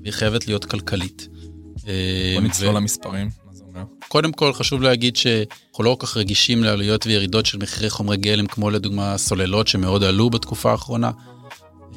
והיא 0.02 0.12
חייבת 0.12 0.46
להיות 0.46 0.64
כלכלית. 0.64 1.28
אה, 1.88 2.32
בוא 2.34 2.42
נצלול 2.42 2.74
ו... 2.74 2.76
למספרים? 2.76 3.30
קודם 4.08 4.32
כל 4.32 4.52
חשוב 4.52 4.82
להגיד 4.82 5.16
שאנחנו 5.16 5.84
לא 5.84 5.96
כל 6.00 6.06
כך 6.06 6.16
רגישים 6.16 6.64
לעלויות 6.64 7.06
וירידות 7.06 7.46
של 7.46 7.58
מחירי 7.58 7.90
חומרי 7.90 8.16
גלם, 8.16 8.46
כמו 8.46 8.70
לדוגמה 8.70 9.18
סוללות 9.18 9.68
שמאוד 9.68 10.04
עלו 10.04 10.30
בתקופה 10.30 10.70
האחרונה. 10.70 11.10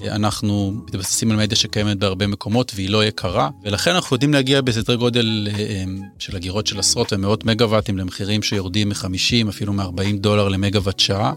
אנחנו 0.06 0.72
מתבססים 0.88 1.32
על 1.32 1.38
מדיה 1.38 1.58
שקיימת 1.58 1.98
בהרבה 1.98 2.27
מקומות 2.27 2.72
והיא 2.75 2.89
לא 2.89 3.06
יקרה, 3.06 3.50
ולכן 3.63 3.92
אנחנו 3.92 4.16
יודעים 4.16 4.34
להגיע 4.34 4.62
בסדרי 4.62 4.98
גודל 4.98 5.48
אה, 5.51 5.84
של 6.20 6.36
אגירות 6.36 6.68
של 6.68 6.80
עשרות 6.80 7.13
ומאות 7.13 7.46
מגוואטים 7.46 7.98
למחירים 7.98 8.44
שיורדים 8.44 8.89
מ-50, 8.89 9.50
אפילו 9.50 9.74
מ-40 9.74 10.18
דולר 10.20 10.48
למגוואט 10.48 11.00
שעה, 11.00 11.34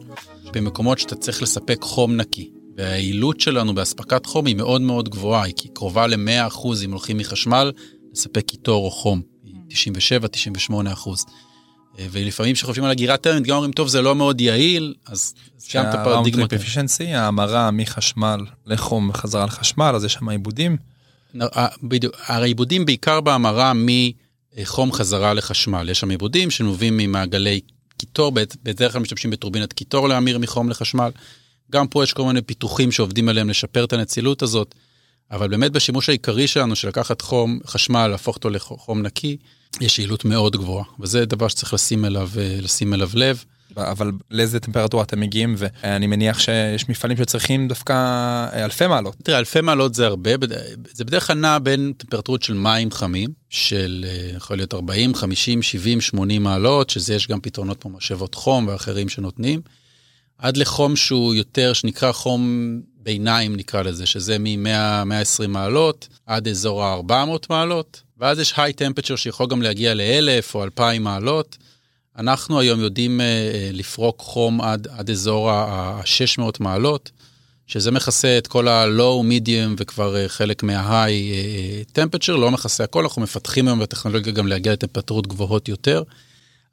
במקומות 0.53 0.99
שאתה 0.99 1.15
צריך 1.15 1.43
לספק 1.43 1.79
חום 1.83 2.17
נקי. 2.17 2.51
והיעילות 2.77 3.41
שלנו 3.41 3.75
באספקת 3.75 4.27
חום 4.27 4.47
היא 4.47 4.57
מאוד 4.57 4.81
מאוד 4.81 5.09
גבוהה, 5.09 5.45
היא 5.45 5.55
קרובה 5.75 6.07
ל-100% 6.07 6.69
אם 6.85 6.91
הולכים 6.91 7.19
מחשמל, 7.19 7.73
לספק 8.13 8.45
קיטור 8.47 8.85
או 8.85 8.91
חום, 8.91 9.23
97-98%. 9.71 9.73
אה, 11.99 12.07
ולפעמים 12.11 12.55
כשחושבים 12.55 12.85
על 12.85 12.91
הגירה 12.91 13.17
טרמית, 13.17 13.47
גם 13.47 13.57
אומרים, 13.57 13.73
טוב, 13.73 13.89
זה 13.89 14.03
לא 14.03 14.15
מאוד 14.15 14.41
יעיל, 14.41 14.95
אז 15.07 15.35
שם 15.59 15.83
את. 16.45 16.53
אפficiency, 16.53 17.05
ההמרה 17.15 17.71
מחשמל 17.71 18.41
לחום 18.67 19.09
וחזרה 19.11 19.47
לחשמל, 19.47 19.93
אז 19.95 20.05
יש 20.05 20.13
שם 20.13 20.29
עיבודים. 20.29 20.77
אה, 21.41 21.67
בדיוק, 21.83 22.17
הרי 22.27 22.49
עיבודים 22.49 22.87
בעיקר 22.87 23.21
בהמרה 23.21 23.73
מחום 23.75 24.93
חזרה 24.93 25.35
לחשמל. 25.35 25.89
יש 25.89 26.01
שם 26.01 26.11
עיבודים 26.11 26.51
שנובעים 26.51 26.97
ממעגלי 26.97 27.61
קיטור, 27.97 28.33
בדרך 28.63 28.93
כלל 28.93 29.03
משתמשים 29.03 29.31
בטורבינת 29.31 29.73
קיטור 29.73 30.09
להמיר 30.09 30.39
מחום 30.39 30.69
לחשמל. 30.69 31.11
גם 31.73 31.87
פה 31.87 32.05
יש 32.05 32.13
כל 32.13 32.25
מיני 32.25 32.43
פיתוחים 32.43 32.93
שעובדים 32.93 33.29
עליהם 33.29 33.51
לשפר 33.51 33.85
את 33.85 33.93
הנצילות 33.93 34.43
הזאת, 34.43 34.75
אבל 35.31 35.49
באמת 35.49 35.73
בשימוש 35.73 36.09
העיקרי 36.09 36.47
שלנו 36.47 36.77
של 36.77 36.89
לקחת 36.89 37.21
חום, 37.21 37.59
חשמל, 37.67 38.07
להפוך 38.07 38.37
אותו 38.37 38.51
לחום 38.51 39.03
נקי, 39.03 39.37
יש 39.81 39.99
יעילות 39.99 40.25
מאוד 40.25 40.57
גבוהה, 40.57 40.85
וזה 41.01 41.25
דבר 41.25 41.49
שצריך 41.49 41.75
לשים 41.75 42.05
אליו, 42.05 42.31
אה, 42.39 42.59
לשים 42.63 42.95
אליו 42.95 43.11
לב. 43.15 43.45
אבל 43.77 44.13
לאיזה 44.31 44.61
טמפרטורה 44.61 45.03
אתם 45.03 45.21
מגיעים 45.21 45.55
ואני 45.59 46.07
מניח 46.07 46.39
שיש 46.39 46.89
מפעלים 46.89 47.17
שצריכים 47.17 47.69
דווקא 47.69 47.93
אה, 47.93 48.65
אלפי 48.65 48.87
מעלות. 48.87 49.17
תראה 49.23 49.39
אלפי 49.39 49.61
מעלות 49.61 49.95
זה 49.95 50.07
הרבה 50.07 50.31
זה 50.93 51.05
בדרך 51.05 51.27
כלל 51.27 51.37
נע 51.37 51.59
בין 51.59 51.93
טמפרטורות 51.97 52.43
של 52.43 52.55
מים 52.55 52.91
חמים 52.91 53.31
של 53.51 54.05
אה, 54.09 54.37
יכול 54.37 54.57
להיות 54.57 54.75
40 54.75 55.15
50 55.15 55.63
70 55.63 56.01
80 56.01 56.43
מעלות 56.43 56.91
שזה 56.91 57.15
יש 57.15 57.29
גם 57.29 57.41
פתרונות 57.41 57.83
כמו 57.83 57.91
משאבות 57.91 58.35
חום 58.35 58.69
ואחרים 58.69 59.09
שנותנים. 59.09 59.61
עד 60.39 60.57
לחום 60.57 60.97
שהוא 60.97 61.35
יותר 61.35 61.73
שנקרא 61.73 62.13
חום 62.13 62.43
ביניים 63.03 63.57
נקרא 63.57 63.83
לזה 63.83 64.07
שזה 64.07 64.39
מ-100 64.39 65.05
120 65.05 65.53
מעלות 65.53 66.09
עד 66.27 66.49
אזור 66.49 66.85
ה-400 66.85 67.47
מעלות 67.51 68.03
ואז 68.21 68.39
יש 68.39 68.53
high 68.53 68.81
temperature 68.81 69.17
שיכול 69.17 69.47
גם 69.47 69.63
להגיע 69.63 69.95
ל-1000 69.95 70.55
או 70.55 70.65
2000 70.65 71.03
מעלות. 71.03 71.57
אנחנו 72.19 72.61
היום 72.61 72.81
יודעים 72.81 73.21
uh, 73.21 73.23
לפרוק 73.77 74.21
חום 74.21 74.61
עד, 74.61 74.89
עד 74.91 75.11
אזור 75.11 75.51
ה-600 75.51 76.43
מעלות, 76.61 77.11
שזה 77.67 77.91
מכסה 77.91 78.39
את 78.39 78.47
כל 78.47 78.69
ה-low, 78.69 79.25
medium 79.25 79.75
וכבר 79.79 80.15
uh, 80.15 80.29
חלק 80.29 80.63
מה-high 80.63 81.97
temperature, 81.99 82.33
לא 82.33 82.51
מכסה 82.51 82.85
הכל, 82.85 83.03
אנחנו 83.03 83.23
מפתחים 83.23 83.69
היום 83.69 83.81
בטכנולוגיה 83.81 84.33
גם 84.33 84.47
להגיע 84.47 84.73
לטמפרטורות 84.73 85.27
גבוהות 85.27 85.69
יותר, 85.69 86.03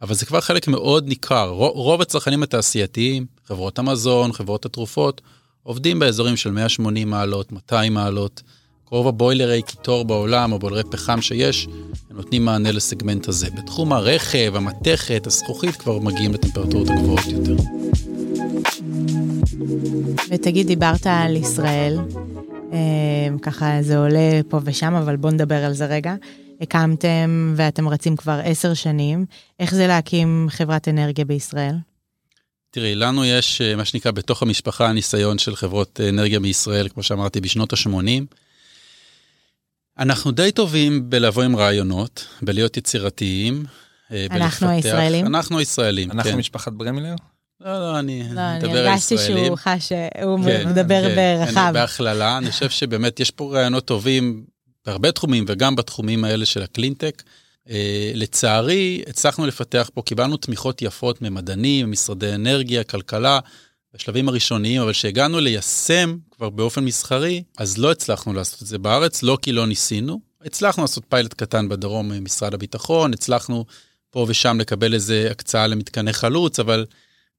אבל 0.01 0.15
זה 0.15 0.25
כבר 0.25 0.41
חלק 0.41 0.67
מאוד 0.67 1.07
ניכר. 1.07 1.50
רוב 1.50 2.01
הצרכנים 2.01 2.43
התעשייתיים, 2.43 3.25
חברות 3.46 3.79
המזון, 3.79 4.34
חברות 4.34 4.65
התרופות, 4.65 5.22
עובדים 5.68 6.00
באזורים 6.00 6.36
של 6.36 6.52
180 6.52 7.10
מעלות, 7.10 7.52
200 7.52 7.94
מעלות. 7.94 8.44
רוב 8.90 9.08
הבוילרי 9.08 9.62
קיטור 9.62 10.06
בעולם, 10.06 10.52
או 10.52 10.60
בוילרי 10.60 10.84
פחם 10.92 11.22
שיש, 11.22 11.68
נותנים 12.12 12.46
מענה 12.46 12.72
לסגמנט 12.72 13.28
הזה. 13.28 13.48
בתחום 13.58 13.94
הרכב, 13.94 14.54
המתכת, 14.56 15.28
הזכוכית, 15.28 15.76
כבר 15.76 16.00
מגיעים 16.00 16.34
לטמפרטורות 16.34 16.90
הגבוהות 16.90 17.26
יותר. 17.26 17.56
ותגיד, 20.30 20.68
דיברת 20.68 21.08
על 21.08 21.36
ישראל, 21.36 21.98
אה, 22.74 22.78
ככה 23.42 23.78
זה 23.82 23.98
עולה 23.98 24.42
פה 24.50 24.60
ושם, 24.64 24.94
אבל 24.94 25.16
בוא 25.16 25.32
נדבר 25.32 25.66
על 25.66 25.74
זה 25.74 25.86
רגע. 25.86 26.16
הקמתם 26.62 27.54
ואתם 27.56 27.88
רצים 27.90 28.16
כבר 28.16 28.40
עשר 28.44 28.74
שנים, 28.74 29.26
איך 29.60 29.76
זה 29.76 29.88
להקים 29.88 30.48
חברת 30.50 30.88
אנרגיה 30.88 31.26
בישראל? 31.26 31.76
תראי, 32.77 32.96
לנו 32.96 33.25
יש 33.25 33.62
מה 33.62 33.86
שנקרא 33.86 34.12
בתוך 34.12 34.41
המשפחה 34.41 34.93
ניסיון 34.93 35.38
של 35.38 35.55
חברות 35.55 36.00
אנרגיה 36.10 36.39
בישראל, 36.39 36.88
כמו 36.89 37.03
שאמרתי, 37.03 37.41
בשנות 37.41 37.74
ה-80. 37.74 38.36
אנחנו 40.00 40.31
די 40.31 40.51
טובים 40.51 41.10
בלבוא 41.10 41.43
עם 41.43 41.55
רעיונות, 41.55 42.27
בלהיות 42.41 42.77
יצירתיים. 42.77 43.65
אנחנו 44.12 44.69
הישראלים? 44.69 45.25
אנחנו 45.25 45.60
הישראלים, 45.60 46.12
אנחנו 46.12 46.31
כן. 46.31 46.38
משפחת 46.38 46.72
ברמילר? 46.72 47.15
לא, 47.62 47.79
לא, 47.79 48.00
אני 48.00 48.24
לא, 48.34 48.41
אני 48.41 48.57
מדבר 48.57 48.79
על 48.79 48.88
הרגשתי 48.88 49.13
ישראלים. 49.13 49.46
שהוא 49.46 49.57
חש 49.57 49.89
שהוא 49.89 50.46
כן, 50.46 50.69
מדבר 50.69 51.01
כן, 51.10 51.15
ברחב. 51.15 51.57
אני 51.57 51.74
בהכללה, 51.74 52.38
אני 52.38 52.51
חושב 52.51 52.69
שבאמת 52.69 53.19
יש 53.19 53.31
פה 53.31 53.53
רעיונות 53.53 53.86
טובים 53.86 54.46
בהרבה 54.86 55.12
תחומים 55.12 55.46
וגם 55.48 55.75
בתחומים 55.75 56.24
האלה 56.24 56.46
של 56.46 56.62
הקלינטק. 56.62 57.24
אה, 57.70 58.12
לצערי, 58.14 59.04
הצלחנו 59.08 59.46
לפתח 59.46 59.90
פה, 59.94 60.02
קיבלנו 60.02 60.38
תמיכות 60.38 60.82
יפות 60.82 61.22
ממדענים, 61.22 61.88
ממשרדי 61.88 62.34
אנרגיה, 62.34 62.84
כלכלה, 62.84 63.40
בשלבים 63.94 64.30
הראשוניים, 64.30 64.82
אבל 64.82 64.92
כשהגענו 64.92 65.40
ליישם 65.40 66.18
כבר 66.32 66.50
באופן 66.50 66.86
מסחרי, 66.86 67.44
אז 67.58 67.78
לא 67.78 67.92
הצלחנו 67.92 68.34
לעשות 68.34 68.62
את 68.62 68.68
זה 68.68 68.78
בארץ, 68.78 69.24
לא 69.24 69.38
כי 69.42 69.52
לא 69.52 69.68
ניסינו. 69.68 70.20
הצלחנו 70.46 70.84
לעשות 70.84 71.04
פיילוט 71.10 71.34
קטן 71.34 71.70
בדרום 71.70 72.10
ממשרד 72.10 72.54
הביטחון, 72.54 73.14
הצלחנו 73.14 73.66
פה 74.12 74.26
ושם 74.30 74.60
לקבל 74.60 74.94
איזה 74.94 75.28
הקצאה 75.32 75.68
למתקני 75.68 76.14
חלוץ, 76.14 76.60
אבל 76.60 76.86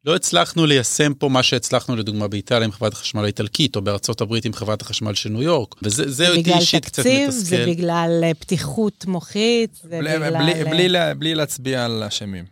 לא 0.05 0.17
הצלחנו 0.17 0.67
ליישם 0.67 1.15
פה 1.15 1.29
מה 1.29 1.43
שהצלחנו 1.43 1.97
לדוגמה 1.97 2.29
באיטליה 2.29 2.65
עם 2.65 2.73
חברת 2.73 2.93
החשמל 2.93 3.25
האיטלקית, 3.25 3.77
או 3.77 3.83
בארצות 3.83 4.21
הברית 4.21 4.45
עם 4.45 4.53
חברת 4.53 4.83
החשמל 4.83 5.15
של 5.15 5.29
ניו 5.29 5.43
יורק, 5.43 5.75
וזה 5.83 6.11
זה 6.11 6.29
אותי 6.29 6.41
בגלל 6.43 6.59
אישית 6.59 6.85
קצת 6.85 7.03
תקציב, 7.03 7.29
מתסכל. 7.29 7.57
זה 7.57 7.65
בגלל 7.67 8.21
אה, 8.25 8.35
פתיחות 8.35 9.05
מוחית, 9.07 9.71
זה 9.83 9.99
בלי, 9.99 10.15
בגלל... 10.19 10.39
בלי, 10.39 10.53
אה, 10.55 10.65
בלי, 10.71 10.89
לה- 10.89 11.15
בלי 11.15 11.35
להצביע 11.35 11.85
על 11.85 12.03
אשמים. 12.03 12.45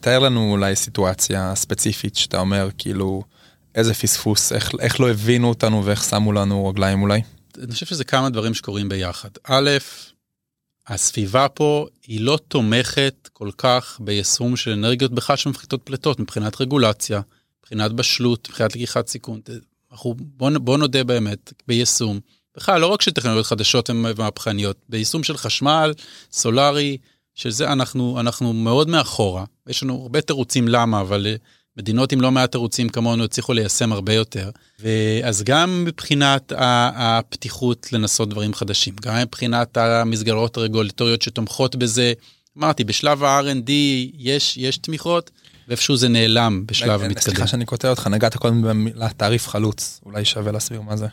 תאר 0.00 0.18
לנו 0.18 0.50
אולי 0.50 0.76
סיטואציה 0.76 1.52
ספציפית 1.54 2.16
שאתה 2.16 2.40
אומר 2.40 2.68
כאילו 2.78 3.22
איזה 3.74 3.94
פספוס, 3.94 4.52
איך, 4.52 4.70
איך 4.80 5.00
לא 5.00 5.10
הבינו 5.10 5.48
אותנו 5.48 5.84
ואיך 5.84 6.04
שמו 6.04 6.32
לנו 6.32 6.66
רגליים 6.68 7.02
אולי. 7.02 7.20
אני 7.62 7.72
חושב 7.72 7.86
שזה 7.86 8.04
כמה 8.04 8.30
דברים 8.30 8.54
שקורים 8.54 8.88
ביחד. 8.88 9.28
א', 9.44 9.70
הסביבה 10.86 11.48
פה 11.48 11.86
היא 12.06 12.20
לא 12.20 12.38
תומכת 12.48 13.28
כל 13.32 13.50
כך 13.58 14.00
ביישום 14.00 14.56
של 14.56 14.70
אנרגיות 14.70 15.12
בכלל 15.12 15.36
שמפחיתות 15.36 15.82
פליטות 15.82 16.20
מבחינת 16.20 16.60
רגולציה, 16.60 17.20
מבחינת 17.60 17.92
בשלות, 17.92 18.48
מבחינת 18.48 18.76
לקיחת 18.76 19.08
סיכון. 19.08 19.40
אנחנו, 19.92 20.14
בוא, 20.18 20.50
בוא 20.50 20.78
נודה 20.78 21.04
באמת, 21.04 21.52
ביישום. 21.68 22.20
בכלל, 22.56 22.80
לא 22.80 22.86
רק 22.86 23.02
של 23.02 23.10
טכנולוגיות 23.10 23.46
חדשות 23.46 23.90
הן 23.90 23.96
מהפכניות, 24.18 24.76
ביישום 24.88 25.22
של 25.22 25.36
חשמל, 25.36 25.92
סולארי, 26.32 26.98
שזה 27.34 27.72
אנחנו, 27.72 28.20
אנחנו 28.20 28.52
מאוד 28.52 28.88
מאחורה. 28.88 29.44
יש 29.68 29.82
לנו 29.82 30.02
הרבה 30.02 30.20
תירוצים 30.20 30.68
למה, 30.68 31.00
אבל 31.00 31.26
אה, 31.26 31.36
מדינות 31.76 32.12
עם 32.12 32.20
לא 32.20 32.30
מעט 32.30 32.52
תירוצים 32.52 32.88
כמונו 32.88 33.24
הצליחו 33.24 33.52
ליישם 33.52 33.92
הרבה 33.92 34.14
יותר. 34.14 34.50
אז 35.24 35.42
גם 35.42 35.84
מבחינת 35.84 36.52
הפתיחות 36.56 37.92
לנסות 37.92 38.28
דברים 38.28 38.54
חדשים, 38.54 38.94
גם 39.02 39.16
מבחינת 39.16 39.76
המסגרות 39.76 40.56
הרגולטוריות 40.56 41.22
שתומכות 41.22 41.76
בזה. 41.76 42.12
אמרתי, 42.58 42.84
בשלב 42.84 43.24
ה-R&D 43.24 43.70
יש, 44.18 44.56
יש 44.56 44.76
תמיכות, 44.76 45.30
ואיפשהו 45.68 45.96
זה 45.96 46.08
נעלם 46.08 46.62
בשלב 46.66 47.02
המתקדם. 47.02 47.22
סליחה 47.22 47.46
שאני 47.46 47.64
קוטע 47.64 47.90
אותך, 47.90 48.06
נגעת 48.06 48.36
קודם 48.36 48.62
במילה 48.62 49.08
תעריף 49.08 49.48
חלוץ, 49.48 50.00
אולי 50.06 50.24
שווה 50.24 50.52
להסביר 50.52 50.80
מה 50.80 50.96
זה. 50.96 51.06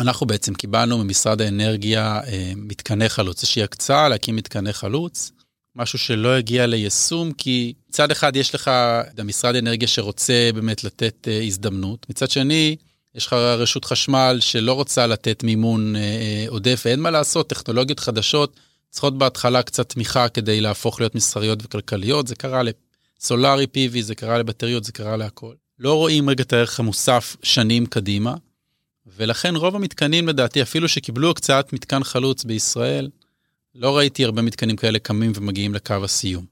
אנחנו 0.00 0.26
בעצם 0.26 0.54
קיבלנו 0.54 1.04
ממשרד 1.04 1.40
האנרגיה 1.40 2.20
אה, 2.26 2.52
מתקני 2.56 3.08
חלוץ, 3.08 3.42
איזושהי 3.42 3.62
הקצאה 3.62 4.08
להקים 4.08 4.36
מתקני 4.36 4.72
חלוץ, 4.72 5.32
משהו 5.76 5.98
שלא 5.98 6.34
הגיע 6.34 6.66
ליישום, 6.66 7.32
כי 7.32 7.72
מצד 7.88 8.10
אחד 8.10 8.36
יש 8.36 8.54
לך 8.54 8.68
את 9.14 9.20
המשרד 9.20 9.54
האנרגיה 9.54 9.88
שרוצה 9.88 10.50
באמת 10.54 10.84
לתת 10.84 11.28
אה, 11.28 11.42
הזדמנות, 11.42 12.06
מצד 12.10 12.30
שני, 12.30 12.76
יש 13.14 13.26
לך 13.26 13.32
רשות 13.32 13.84
חשמל 13.84 14.38
שלא 14.40 14.72
רוצה 14.72 15.06
לתת 15.06 15.44
מימון 15.44 15.96
אה, 15.96 16.00
אה, 16.00 16.44
עודף, 16.48 16.82
ואין 16.84 17.00
מה 17.00 17.10
לעשות, 17.10 17.48
טכנולוגיות 17.48 18.00
חדשות 18.00 18.56
צריכות 18.90 19.18
בהתחלה 19.18 19.62
קצת 19.62 19.88
תמיכה 19.88 20.28
כדי 20.28 20.60
להפוך 20.60 21.00
להיות 21.00 21.14
מסחריות 21.14 21.58
וכלכליות, 21.62 22.26
זה 22.26 22.34
קרה 22.34 22.62
לסולארי 22.62 23.64
PV, 23.64 24.00
זה 24.00 24.14
קרה 24.14 24.38
לבטריות, 24.38 24.84
זה 24.84 24.92
קרה 24.92 25.16
להכל. 25.16 25.54
לא 25.78 25.94
רואים 25.94 26.30
רגע 26.30 26.42
את 26.42 26.52
הערך 26.52 26.80
המוסף 26.80 27.36
שנים 27.42 27.86
קדימה, 27.86 28.34
ולכן 29.16 29.56
רוב 29.56 29.76
המתקנים 29.76 30.28
לדעתי, 30.28 30.62
אפילו 30.62 30.88
שקיבלו 30.88 31.30
הקצאת 31.30 31.72
מתקן 31.72 32.04
חלוץ 32.04 32.44
בישראל, 32.44 33.08
לא 33.74 33.96
ראיתי 33.96 34.24
הרבה 34.24 34.42
מתקנים 34.42 34.76
כאלה 34.76 34.98
קמים 34.98 35.32
ומגיעים 35.34 35.74
לקו 35.74 35.94
הסיום. 36.04 36.44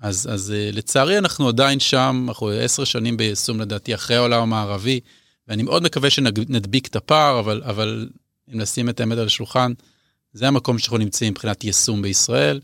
אז, 0.00 0.28
אז 0.32 0.52
אה, 0.56 0.70
לצערי 0.72 1.18
אנחנו 1.18 1.48
עדיין 1.48 1.80
שם, 1.80 2.26
אנחנו 2.28 2.48
עשר 2.48 2.84
שנים 2.84 3.16
ביישום 3.16 3.60
לדעתי 3.60 3.94
אחרי 3.94 4.16
העולם 4.16 4.42
המערבי, 4.42 5.00
ואני 5.48 5.62
מאוד 5.62 5.82
מקווה 5.82 6.10
שנדביק 6.10 6.86
את 6.86 6.96
הפער, 6.96 7.40
אבל, 7.40 7.62
אבל 7.64 8.08
אם 8.54 8.60
נשים 8.60 8.88
את 8.88 9.00
האמת 9.00 9.18
על 9.18 9.26
השולחן, 9.26 9.72
זה 10.32 10.48
המקום 10.48 10.78
שאנחנו 10.78 10.98
נמצאים 10.98 11.30
מבחינת 11.30 11.64
יישום 11.64 12.02
בישראל. 12.02 12.60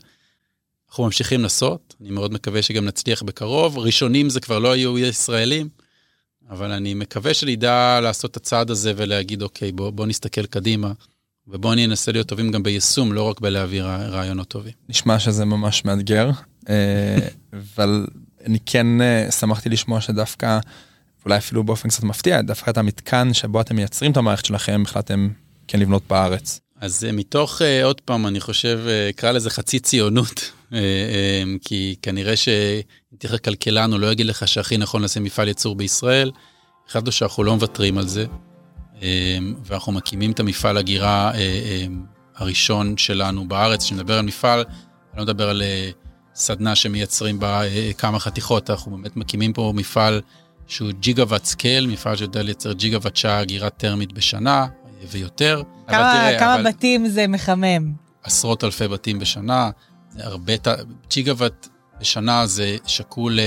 אנחנו 0.89 1.03
ממשיכים 1.03 1.41
לנסות, 1.41 1.95
אני 2.01 2.09
מאוד 2.09 2.33
מקווה 2.33 2.61
שגם 2.61 2.85
נצליח 2.85 3.23
בקרוב. 3.23 3.77
ראשונים 3.77 4.29
זה 4.29 4.39
כבר 4.39 4.59
לא 4.59 4.75
יהיו 4.75 4.97
ישראלים, 4.97 5.69
אבל 6.49 6.71
אני 6.71 6.93
מקווה 6.93 7.33
שנדע 7.33 7.99
לעשות 8.03 8.31
את 8.31 8.37
הצעד 8.37 8.71
הזה 8.71 8.93
ולהגיד, 8.95 9.41
אוקיי, 9.41 9.71
בוא, 9.71 9.89
בוא 9.89 10.05
נסתכל 10.05 10.45
קדימה, 10.45 10.91
ובוא 11.47 11.75
ננסה 11.75 12.11
להיות 12.11 12.27
טובים 12.27 12.51
גם 12.51 12.63
ביישום, 12.63 13.13
לא 13.13 13.23
רק 13.23 13.39
בלהעביר 13.39 13.85
רעיונות 13.87 14.47
טובים. 14.47 14.73
נשמע 14.89 15.19
שזה 15.19 15.45
ממש 15.45 15.85
מאתגר, 15.85 16.29
אה, 16.69 17.17
אבל 17.53 18.07
אני 18.45 18.59
כן 18.65 19.01
אה, 19.01 19.31
שמחתי 19.31 19.69
לשמוע 19.69 20.01
שדווקא, 20.01 20.59
אולי 21.25 21.37
אפילו 21.37 21.63
באופן 21.63 21.89
קצת 21.89 22.03
מפתיע, 22.03 22.41
דווקא 22.41 22.69
את 22.69 22.77
המתקן 22.77 23.33
שבו 23.33 23.61
אתם 23.61 23.75
מייצרים 23.75 24.11
את 24.11 24.17
המערכת 24.17 24.45
שלכם, 24.45 24.83
החלטתם 24.85 25.29
כן 25.67 25.79
לבנות 25.79 26.03
בארץ. 26.09 26.59
אז 26.81 27.03
אה, 27.03 27.11
מתוך, 27.11 27.61
עוד 27.83 28.01
פעם, 28.01 28.27
אני 28.27 28.39
חושב, 28.39 28.79
אקרא 29.09 29.31
לזה 29.31 29.49
חצי 29.49 29.79
ציונות, 29.79 30.51
כי 31.61 31.95
כנראה 32.01 32.35
שאם 32.35 33.17
תהיה 33.17 33.37
כלכלן, 33.37 33.91
הוא 33.91 33.99
לא 33.99 34.11
יגיד 34.11 34.25
לך 34.25 34.47
שהכי 34.47 34.77
נכון 34.77 35.01
לשים 35.01 35.23
מפעל 35.23 35.47
ייצור 35.47 35.75
בישראל. 35.75 36.31
החלטנו 36.87 37.11
שאנחנו 37.11 37.43
לא 37.43 37.55
מוותרים 37.55 37.97
על 37.97 38.07
זה, 38.07 38.25
ואנחנו 39.65 39.91
מקימים 39.91 40.31
את 40.31 40.39
המפעל 40.39 40.77
הגירה 40.77 41.31
אה, 41.33 41.39
אה, 41.39 41.85
הראשון 42.35 42.97
שלנו 42.97 43.47
בארץ, 43.47 43.83
שמדבר 43.83 44.17
על 44.19 44.25
מפעל, 44.25 44.59
אני 44.59 45.19
לא 45.19 45.23
מדבר 45.23 45.49
על 45.49 45.61
אה, 45.61 45.89
סדנה 46.35 46.75
שמייצרים 46.75 47.39
בה 47.39 47.63
אה, 47.63 47.91
כמה 47.97 48.19
חתיכות, 48.19 48.69
אנחנו 48.69 48.91
באמת 48.91 49.17
מקימים 49.17 49.53
פה 49.53 49.73
מפעל 49.75 50.21
שהוא 50.67 50.91
ג'יגה-ואט 50.99 51.45
scale, 51.45 51.87
מפעל 51.87 52.15
שיודע 52.15 52.43
לייצר 52.43 52.73
ג'יגה-ואט 52.73 53.15
שעה 53.15 53.41
אגירה 53.41 53.69
טרמית 53.69 54.13
בשנה 54.13 54.67
ויותר. 55.11 55.61
כמה, 55.87 56.13
תראה, 56.13 56.39
כמה 56.39 56.55
אבל 56.55 56.63
בתים 56.63 57.07
זה 57.07 57.27
מחמם? 57.27 57.93
עשרות 58.23 58.63
אלפי 58.63 58.87
בתים 58.87 59.19
בשנה, 59.19 59.69
זה 60.09 60.25
הרבה, 60.25 60.53
ג'יגה-ואט 61.09 61.67
בשנה 61.99 62.45
זה 62.47 62.77
שקול 62.85 63.39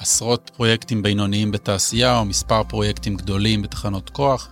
לעשרות 0.00 0.50
פרויקטים 0.56 1.02
בינוניים 1.02 1.52
בתעשייה, 1.52 2.18
או 2.18 2.24
מספר 2.24 2.62
פרויקטים 2.64 3.16
גדולים 3.16 3.62
בתחנות 3.62 4.10
כוח. 4.10 4.48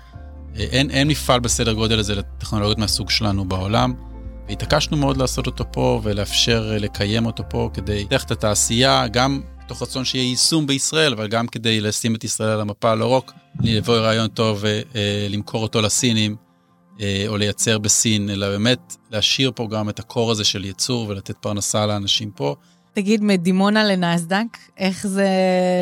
אה, 0.56 0.60
אין, 0.60 0.90
אין 0.90 1.08
מפעל 1.08 1.40
בסדר 1.40 1.72
גודל 1.72 1.98
הזה 1.98 2.14
לטכנולוגיות 2.14 2.78
מהסוג 2.78 3.10
שלנו 3.10 3.44
בעולם, 3.44 3.94
והתעקשנו 4.48 4.96
מאוד 4.96 5.16
לעשות 5.16 5.46
אותו 5.46 5.64
פה 5.72 6.00
ולאפשר 6.04 6.70
אה, 6.72 6.78
לקיים 6.78 7.26
אותו 7.26 7.42
פה 7.50 7.70
כדי 7.74 8.04
לפתח 8.04 8.24
את 8.24 8.30
התעשייה, 8.30 9.08
גם 9.08 9.40
מתוך 9.64 9.82
רצון 9.82 10.04
שיהיה 10.04 10.24
יישום 10.24 10.66
בישראל, 10.66 11.12
אבל 11.12 11.28
גם 11.28 11.46
כדי 11.46 11.80
לשים 11.80 12.14
את 12.14 12.24
ישראל 12.24 12.50
על 12.50 12.60
המפה, 12.60 12.94
לא 12.94 13.06
רק 13.06 13.32
לבוא 13.60 13.96
רעיון 13.96 14.28
טוב 14.28 14.64
ולמכור 14.64 15.62
אותו 15.62 15.80
לסינים, 15.82 16.36
אה, 17.00 17.24
או 17.28 17.36
לייצר 17.36 17.78
בסין, 17.78 18.30
אלא 18.30 18.48
באמת 18.48 18.96
להשאיר 19.10 19.52
פה 19.54 19.68
גם 19.70 19.88
את 19.88 19.98
הקור 19.98 20.30
הזה 20.30 20.44
של 20.44 20.64
ייצור 20.64 21.08
ולתת 21.08 21.36
פרנסה 21.36 21.86
לאנשים 21.86 22.30
פה. 22.30 22.56
תגיד, 22.98 23.22
מדימונה 23.22 23.84
לנסדק, 23.84 24.58
איך 24.78 25.06
זה 25.06 25.28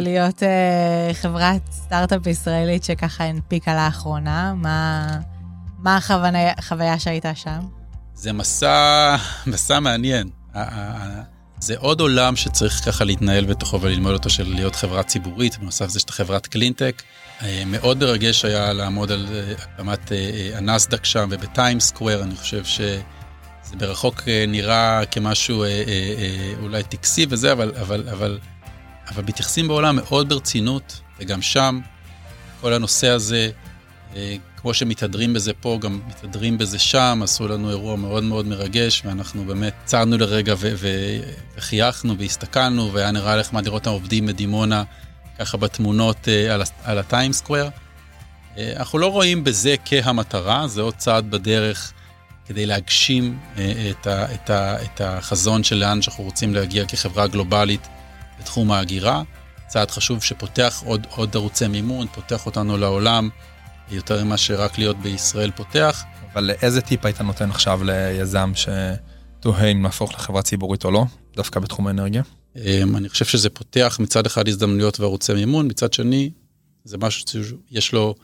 להיות 0.00 0.42
אה, 0.42 1.10
חברת 1.14 1.60
סטארט-אפ 1.72 2.26
ישראלית 2.26 2.84
שככה 2.84 3.24
הנפיקה 3.24 3.74
לאחרונה? 3.74 4.54
מה, 4.54 5.06
מה 5.78 5.96
החוויה, 5.96 6.52
החוויה 6.58 6.98
שהייתה 6.98 7.34
שם? 7.34 7.58
זה 8.14 8.32
מסע, 8.32 9.16
מסע 9.46 9.80
מעניין. 9.80 10.28
זה 11.60 11.74
עוד 11.78 12.00
עולם 12.00 12.36
שצריך 12.36 12.72
ככה 12.84 13.04
להתנהל 13.04 13.44
בתוכו 13.44 13.80
וללמוד 13.80 14.12
אותו 14.12 14.30
של 14.30 14.54
להיות 14.54 14.76
חברה 14.76 15.02
ציבורית, 15.02 15.58
בנוסף 15.58 15.88
זה 15.88 16.00
שאתה 16.00 16.12
חברת 16.12 16.46
קלינטק. 16.46 17.02
אה, 17.42 17.62
מאוד 17.66 17.98
מרגש 17.98 18.44
היה 18.44 18.72
לעמוד 18.72 19.12
על 19.12 19.26
אה, 19.32 19.52
הקמת 19.52 20.12
אה, 20.12 20.50
הנסדק 20.58 21.04
שם 21.04 21.28
ובטיים 21.30 21.80
סקוויר, 21.80 22.22
אני 22.22 22.36
חושב 22.36 22.64
שזה 23.66 23.76
ברחוק 23.76 24.22
אה, 24.28 24.44
נראה 24.48 25.00
כמשהו 25.10 25.62
אה, 25.62 25.68
אה, 25.68 25.82
אה, 25.88 26.52
אולי 26.62 26.82
טקסי 26.82 27.26
וזה, 27.28 27.52
אבל, 27.52 27.72
אבל, 27.80 28.08
אבל, 28.12 28.38
אבל 29.08 29.22
מתייחסים 29.22 29.68
בעולם 29.68 29.96
מאוד 29.96 30.28
ברצינות, 30.28 31.00
וגם 31.20 31.42
שם 31.42 31.80
כל 32.60 32.72
הנושא 32.72 33.08
הזה, 33.08 33.50
אה, 34.16 34.36
כמו 34.56 34.74
שמתהדרים 34.74 35.34
בזה 35.34 35.52
פה, 35.52 35.78
גם 35.80 36.00
מתהדרים 36.08 36.58
בזה 36.58 36.78
שם, 36.78 37.20
עשו 37.24 37.48
לנו 37.48 37.70
אירוע 37.70 37.96
מאוד 37.96 38.22
מאוד 38.24 38.46
מרגש, 38.46 39.02
ואנחנו 39.04 39.44
באמת 39.44 39.74
צרנו 39.84 40.18
לרגע 40.18 40.54
ו- 40.58 40.74
ו- 40.76 41.20
וחייכנו 41.56 42.18
והסתכלנו, 42.18 42.92
והיה 42.92 43.10
נראה 43.10 43.40
נחמד 43.40 43.66
לראות 43.66 43.82
את 43.82 43.86
העובדים 43.86 44.26
בדימונה 44.26 44.82
ככה 45.38 45.56
בתמונות 45.56 46.28
אה, 46.28 46.54
על, 46.54 46.62
על 46.84 46.98
הטיים 46.98 47.32
סקוויר. 47.32 47.70
אה, 48.58 48.72
אנחנו 48.76 48.98
לא 48.98 49.06
רואים 49.06 49.44
בזה 49.44 49.74
כהמטרה, 49.84 50.68
זה 50.68 50.80
עוד 50.82 50.94
צעד 50.94 51.30
בדרך 51.30 51.92
כדי 52.46 52.66
להגשים 52.66 53.38
אה, 53.58 53.90
את, 53.90 54.06
ה, 54.06 54.34
את, 54.34 54.50
ה, 54.50 54.82
את 54.82 55.00
החזון 55.00 55.64
של 55.64 55.76
לאן 55.76 56.02
שאנחנו 56.02 56.24
רוצים 56.24 56.54
להגיע 56.54 56.84
כחברה 56.84 57.26
גלובלית 57.26 57.88
בתחום 58.40 58.72
ההגירה. 58.72 59.22
צעד 59.66 59.90
חשוב 59.90 60.22
שפותח 60.22 60.82
עוד, 60.86 61.06
עוד 61.10 61.36
ערוצי 61.36 61.68
מימון, 61.68 62.06
פותח 62.14 62.46
אותנו 62.46 62.76
לעולם, 62.78 63.28
יותר 63.90 64.24
ממה 64.24 64.36
שרק 64.36 64.78
להיות 64.78 64.96
בישראל 64.98 65.50
פותח. 65.50 66.04
אבל 66.32 66.50
איזה 66.62 66.80
טיפ 66.80 67.04
היית 67.04 67.20
נותן 67.20 67.50
עכשיו 67.50 67.80
ליזם 67.84 68.52
שתוהה 68.54 69.66
אם 69.66 69.82
להפוך 69.82 70.14
לחברה 70.14 70.42
ציבורית 70.42 70.84
או 70.84 70.90
לא, 70.90 71.04
דווקא 71.36 71.60
בתחום 71.60 71.86
האנרגיה? 71.86 72.22
אמ, 72.56 72.96
אני 72.96 73.08
חושב 73.08 73.24
שזה 73.24 73.50
פותח 73.50 73.98
מצד 74.00 74.26
אחד 74.26 74.48
הזדמנויות 74.48 75.00
וערוצי 75.00 75.34
מימון, 75.34 75.66
מצד 75.66 75.92
שני 75.92 76.30
זה 76.84 76.98
משהו 76.98 77.24
שיש 77.72 77.92
לו 77.92 78.14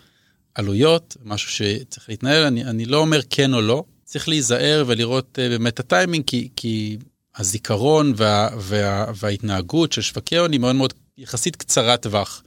עלויות, 0.55 1.17
משהו 1.25 1.51
שצריך 1.51 2.09
להתנהל, 2.09 2.45
אני, 2.45 2.65
אני 2.65 2.85
לא 2.85 2.97
אומר 2.97 3.21
כן 3.31 3.55
או 3.55 3.61
לא, 3.61 3.85
צריך 4.13 4.29
להיזהר 4.29 4.85
ולראות 4.87 5.39
uh, 5.39 5.51
באמת 5.51 5.81
הטיימינג, 5.81 6.25
כי, 6.27 6.49
כי 6.57 6.99
הזיכרון 7.37 8.13
וה, 8.17 8.49
וה, 8.59 9.07
וההתנהגות 9.15 9.93
של 9.93 10.03
שווקי 10.03 10.37
הון 10.37 10.53
היא 10.53 10.61
מאוד 10.61 10.77
מאוד 10.77 10.93
יחסית 11.19 11.57
קצרת 11.57 12.03
טווח. 12.03 12.43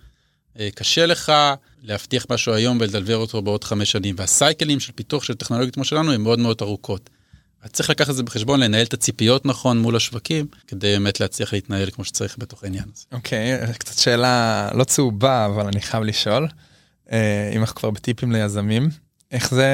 Uh, 0.56 0.60
קשה 0.76 1.06
לך 1.06 1.34
להבטיח 1.84 2.26
משהו 2.30 2.54
היום 2.54 2.78
ולדלבר 2.82 3.18
אותו 3.18 3.42
בעוד 3.42 3.64
חמש 3.64 3.92
שנים, 3.92 4.16
והסייקלים 4.18 4.80
של 4.80 4.92
פיתוח 4.92 5.24
של 5.24 5.34
טכנולוגיות 5.34 5.76
כמו 5.76 5.86
שלנו 5.86 6.12
הם 6.12 6.24
מאוד 6.24 6.40
מאוד 6.40 6.58
ארוכות. 6.62 7.10
אז 7.64 7.72
צריך 7.72 7.90
לקחת 7.90 8.10
את 8.10 8.16
זה 8.16 8.24
בחשבון, 8.24 8.60
לנהל 8.60 8.86
את 8.86 8.94
הציפיות 8.94 9.46
נכון 9.46 9.80
מול 9.80 9.96
השווקים, 9.96 10.48
כדי 10.68 10.94
באמת 10.94 11.20
להצליח 11.20 11.54
להתנהל 11.54 11.90
כמו 11.92 12.06
שצריך 12.06 12.36
בתוך 12.38 12.64
העניין 12.64 12.86
הזה. 12.94 13.06
אוקיי, 13.12 13.64
okay, 13.64 13.74
קצת 13.74 13.98
שאלה 13.98 14.70
לא 14.74 14.84
צהובה, 14.84 15.46
אבל 15.46 15.68
אני 15.68 15.82
חייב 15.82 16.04
לשאול, 16.04 16.48
אה, 17.12 17.52
אם 17.56 17.62
אנחנו 17.62 17.76
כבר 17.76 17.90
בטיפים 17.92 18.32
ליזמים, 18.32 18.90
איך 19.32 19.54
זה, 19.54 19.70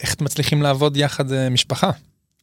איך 0.00 0.20
מצליחים 0.20 0.62
לעבוד 0.62 0.96
יחד 0.96 1.32
אה, 1.32 1.50
משפחה? 1.50 1.90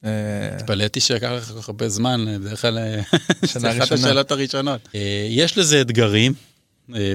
אה, 0.06 0.10
התפלאתי 0.56 1.00
שלקח 1.00 1.30
לך 1.30 1.52
כל 1.52 1.62
כך 1.62 1.70
הרבה 1.70 1.90
זמן, 1.90 2.26
בדרך 2.42 2.62
כלל 2.62 2.80
זה 3.44 3.72
אחת 3.72 3.92
השאלות 3.92 4.32
הראשונות. 4.32 4.90
יש 5.30 5.58
לזה 5.58 5.82
אתגרים, 5.82 6.34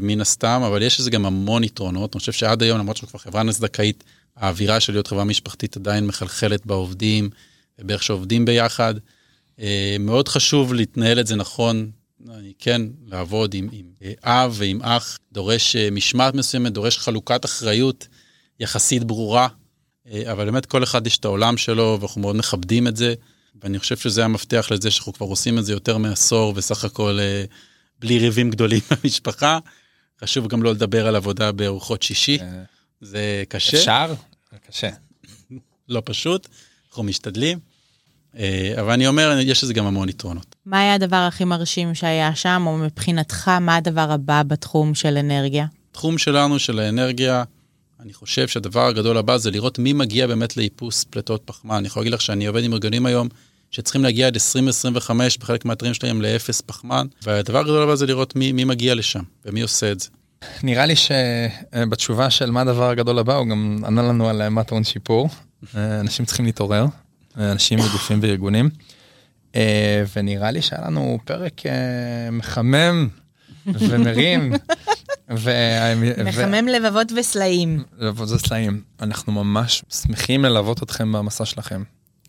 מן 0.02 0.20
הסתם, 0.20 0.62
אבל 0.66 0.82
יש 0.82 1.00
לזה 1.00 1.10
גם 1.10 1.26
המון 1.26 1.64
יתרונות. 1.64 2.14
אני 2.14 2.20
חושב 2.20 2.32
שעד 2.32 2.62
היום, 2.62 2.78
למרות 2.78 2.96
שאנחנו 2.96 3.18
כבר 3.18 3.30
חברה 3.30 3.42
נסדקאית, 3.42 4.04
האווירה 4.36 4.80
של 4.80 4.92
להיות 4.92 5.06
חברה 5.06 5.24
משפחתית 5.24 5.76
עדיין 5.76 6.06
מחלחלת 6.06 6.66
בעובדים, 6.66 7.30
ובאיך 7.78 8.02
שעובדים 8.02 8.44
ביחד. 8.44 8.94
אה, 9.60 9.96
מאוד 10.00 10.28
חשוב 10.28 10.74
להתנהל 10.74 11.20
את 11.20 11.26
זה 11.26 11.36
נכון, 11.36 11.90
אני 12.30 12.52
כן, 12.58 12.82
לעבוד 13.06 13.54
עם, 13.54 13.68
עם 13.72 13.86
אה, 14.02 14.12
אב 14.44 14.54
ועם 14.58 14.82
אח, 14.82 15.18
דורש 15.32 15.76
אה, 15.76 15.90
משמעת 15.90 16.34
מסוימת, 16.34 16.72
דורש 16.72 16.98
חלוקת 16.98 17.44
אחריות 17.44 18.08
יחסית 18.60 19.04
ברורה, 19.04 19.48
אבל 20.32 20.44
באמת 20.44 20.66
כל 20.66 20.82
אחד 20.82 21.06
יש 21.06 21.18
את 21.18 21.24
העולם 21.24 21.56
שלו, 21.56 21.98
ואנחנו 22.00 22.20
מאוד 22.20 22.36
מכבדים 22.36 22.86
את 22.86 22.96
זה, 22.96 23.14
ואני 23.62 23.78
חושב 23.78 23.96
שזה 23.96 24.24
המפתח 24.24 24.68
לזה 24.70 24.90
שאנחנו 24.90 25.12
כבר 25.12 25.26
עושים 25.26 25.58
את 25.58 25.64
זה 25.64 25.72
יותר 25.72 25.98
מעשור, 25.98 26.52
וסך 26.56 26.84
הכל 26.84 27.18
בלי 27.98 28.18
ריבים 28.18 28.50
גדולים 28.50 28.80
במשפחה. 28.90 29.58
חשוב 30.20 30.46
גם 30.46 30.62
לא 30.62 30.70
לדבר 30.72 31.06
על 31.06 31.16
עבודה 31.16 31.52
בארוחות 31.52 32.02
שישי. 32.02 32.38
זה 33.00 33.44
קשה. 33.48 33.76
אפשר? 33.76 34.14
קשה. 34.68 34.90
לא 35.88 36.02
פשוט, 36.04 36.48
אנחנו 36.88 37.02
משתדלים. 37.02 37.58
אה, 38.38 38.74
אבל 38.80 38.92
אני 38.92 39.06
אומר, 39.06 39.38
יש 39.40 39.64
לזה 39.64 39.74
גם 39.74 39.86
המון 39.86 40.08
יתרונות. 40.08 40.54
מה 40.66 40.80
היה 40.80 40.94
הדבר 40.94 41.16
הכי 41.16 41.44
מרשים 41.44 41.94
שהיה 41.94 42.34
שם, 42.34 42.64
או 42.66 42.78
מבחינתך, 42.78 43.48
מה 43.48 43.76
הדבר 43.76 44.12
הבא 44.12 44.42
בתחום 44.42 44.94
של 44.94 45.16
אנרגיה? 45.16 45.66
תחום 45.92 46.18
שלנו, 46.18 46.58
של 46.58 46.78
האנרגיה, 46.78 47.44
אני 48.06 48.12
חושב 48.12 48.48
שהדבר 48.48 48.86
הגדול 48.86 49.16
הבא 49.16 49.36
זה 49.36 49.50
לראות 49.50 49.78
מי 49.78 49.92
מגיע 49.92 50.26
באמת 50.26 50.56
לאיפוס 50.56 51.04
פליטות 51.04 51.42
פחמן. 51.44 51.74
אני 51.74 51.86
יכול 51.86 52.00
להגיד 52.00 52.12
לך 52.12 52.20
שאני 52.20 52.46
עובד 52.46 52.64
עם 52.64 52.72
ארגונים 52.72 53.06
היום 53.06 53.28
שצריכים 53.70 54.02
להגיע 54.02 54.26
עד 54.26 54.34
2025 54.34 55.38
בחלק 55.38 55.64
מהאתרים 55.64 55.94
שלהם 55.94 56.22
לאפס 56.22 56.60
פחמן, 56.60 57.06
והדבר 57.22 57.58
הגדול 57.58 57.82
הבא 57.82 57.94
זה 57.94 58.06
לראות 58.06 58.36
מי, 58.36 58.52
מי 58.52 58.64
מגיע 58.64 58.94
לשם 58.94 59.22
ומי 59.44 59.60
עושה 59.60 59.92
את 59.92 60.00
זה. 60.00 60.08
נראה 60.62 60.86
לי 60.86 60.94
שבתשובה 60.96 62.30
של 62.30 62.50
מה 62.50 62.60
הדבר 62.60 62.90
הגדול 62.90 63.18
הבא, 63.18 63.36
הוא 63.36 63.46
גם 63.46 63.78
ענה 63.86 64.02
לנו 64.02 64.28
על 64.28 64.48
מה 64.48 64.64
טעון 64.64 64.84
שיפור. 64.84 65.28
אנשים 66.00 66.24
צריכים 66.24 66.44
להתעורר, 66.44 66.86
אנשים 67.36 67.78
וגופים 67.80 68.18
וארגונים. 68.22 68.70
ונראה 70.16 70.50
לי 70.50 70.62
שהיה 70.62 70.82
לנו 70.86 71.18
פרק 71.24 71.66
אה, 71.66 72.30
מחמם 72.32 73.08
ומרים. 73.66 74.52
מחמם 76.24 76.68
לבבות 76.68 77.12
וסלעים. 77.16 77.84
לבבות 77.98 78.30
וסלעים. 78.30 78.82
אנחנו 79.00 79.32
ממש 79.32 79.82
שמחים 80.02 80.44
ללוות 80.44 80.82
אתכם 80.82 81.12
במסע 81.12 81.44
שלכם. 81.44 81.82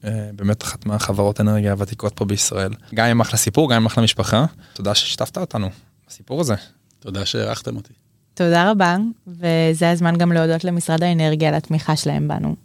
אה, 0.05 0.29
באמת 0.35 0.63
אחת 0.63 0.85
מהחברות 0.85 1.41
אנרגיה 1.41 1.71
הוותיקות 1.71 2.13
פה 2.15 2.25
בישראל. 2.25 2.71
גם 2.95 3.07
עם 3.07 3.21
אחלה 3.21 3.37
סיפור, 3.37 3.69
גם 3.69 3.75
עם 3.75 3.85
אחלה 3.85 4.03
משפחה. 4.03 4.45
תודה 4.73 4.95
ששיתפת 4.95 5.37
אותנו 5.37 5.69
בסיפור 6.07 6.41
הזה. 6.41 6.55
תודה 6.99 7.25
שהערכתם 7.25 7.75
אותי. 7.75 7.93
תודה 8.33 8.71
רבה, 8.71 8.97
וזה 9.27 9.91
הזמן 9.91 10.17
גם 10.17 10.31
להודות 10.31 10.63
למשרד 10.63 11.03
האנרגיה 11.03 11.49
על 11.49 11.55
התמיכה 11.55 11.95
שלהם 11.95 12.27
בנו. 12.27 12.55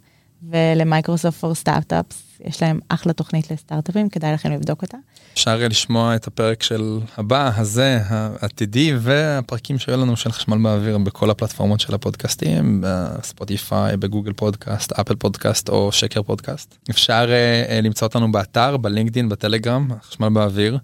ולמייקרוסופט 0.49 1.39
פור 1.39 1.55
סטארט-אפס, 1.55 2.23
יש 2.45 2.61
להם 2.61 2.79
אחלה 2.89 3.13
תוכנית 3.13 3.51
לסטארט-אפים, 3.51 4.09
כדאי 4.09 4.33
לכם 4.33 4.51
לבדוק 4.51 4.81
אותה. 4.81 4.97
אפשר 5.33 5.67
לשמוע 5.67 6.15
את 6.15 6.27
הפרק 6.27 6.63
של 6.63 6.99
הבא, 7.17 7.51
הזה, 7.55 7.99
העתידי, 8.09 8.93
והפרקים 8.99 9.79
שהיו 9.79 9.97
לנו 9.97 10.17
של 10.17 10.31
חשמל 10.31 10.57
באוויר 10.63 10.97
בכל 10.97 11.29
הפלטפורמות 11.29 11.79
של 11.79 11.95
הפודקאסטים, 11.95 12.83
בספוטיפיי, 12.83 13.97
בגוגל 13.97 14.33
פודקאסט, 14.33 14.91
אפל 14.91 15.15
פודקאסט 15.15 15.69
או 15.69 15.91
שקר 15.91 16.23
פודקאסט. 16.23 16.77
אפשר 16.89 17.29
uh, 17.29 17.81
למצוא 17.83 18.07
אותנו 18.07 18.31
באתר, 18.31 18.77
בלינקדין, 18.77 19.29
בטלגרם, 19.29 19.87
חשמל 20.03 20.29
באוויר. 20.29 20.77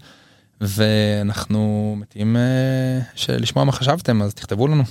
ואנחנו 0.61 1.95
מתאים 1.99 2.35
uh, 2.35 3.31
לשמוע 3.31 3.65
מה 3.65 3.71
חשבתם, 3.71 4.21
אז 4.21 4.33
תכתבו 4.33 4.67
לנו. 4.67 4.83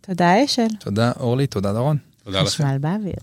תודה 0.00 0.44
אשל. 0.44 0.66
תודה 0.80 1.12
אורלי, 1.20 1.46
תודה 1.46 1.72
דורון. 1.72 1.96
תודה 2.24 2.38
לכם. 2.38 2.48
חשמל 2.48 2.78
באוויר. 2.78 3.14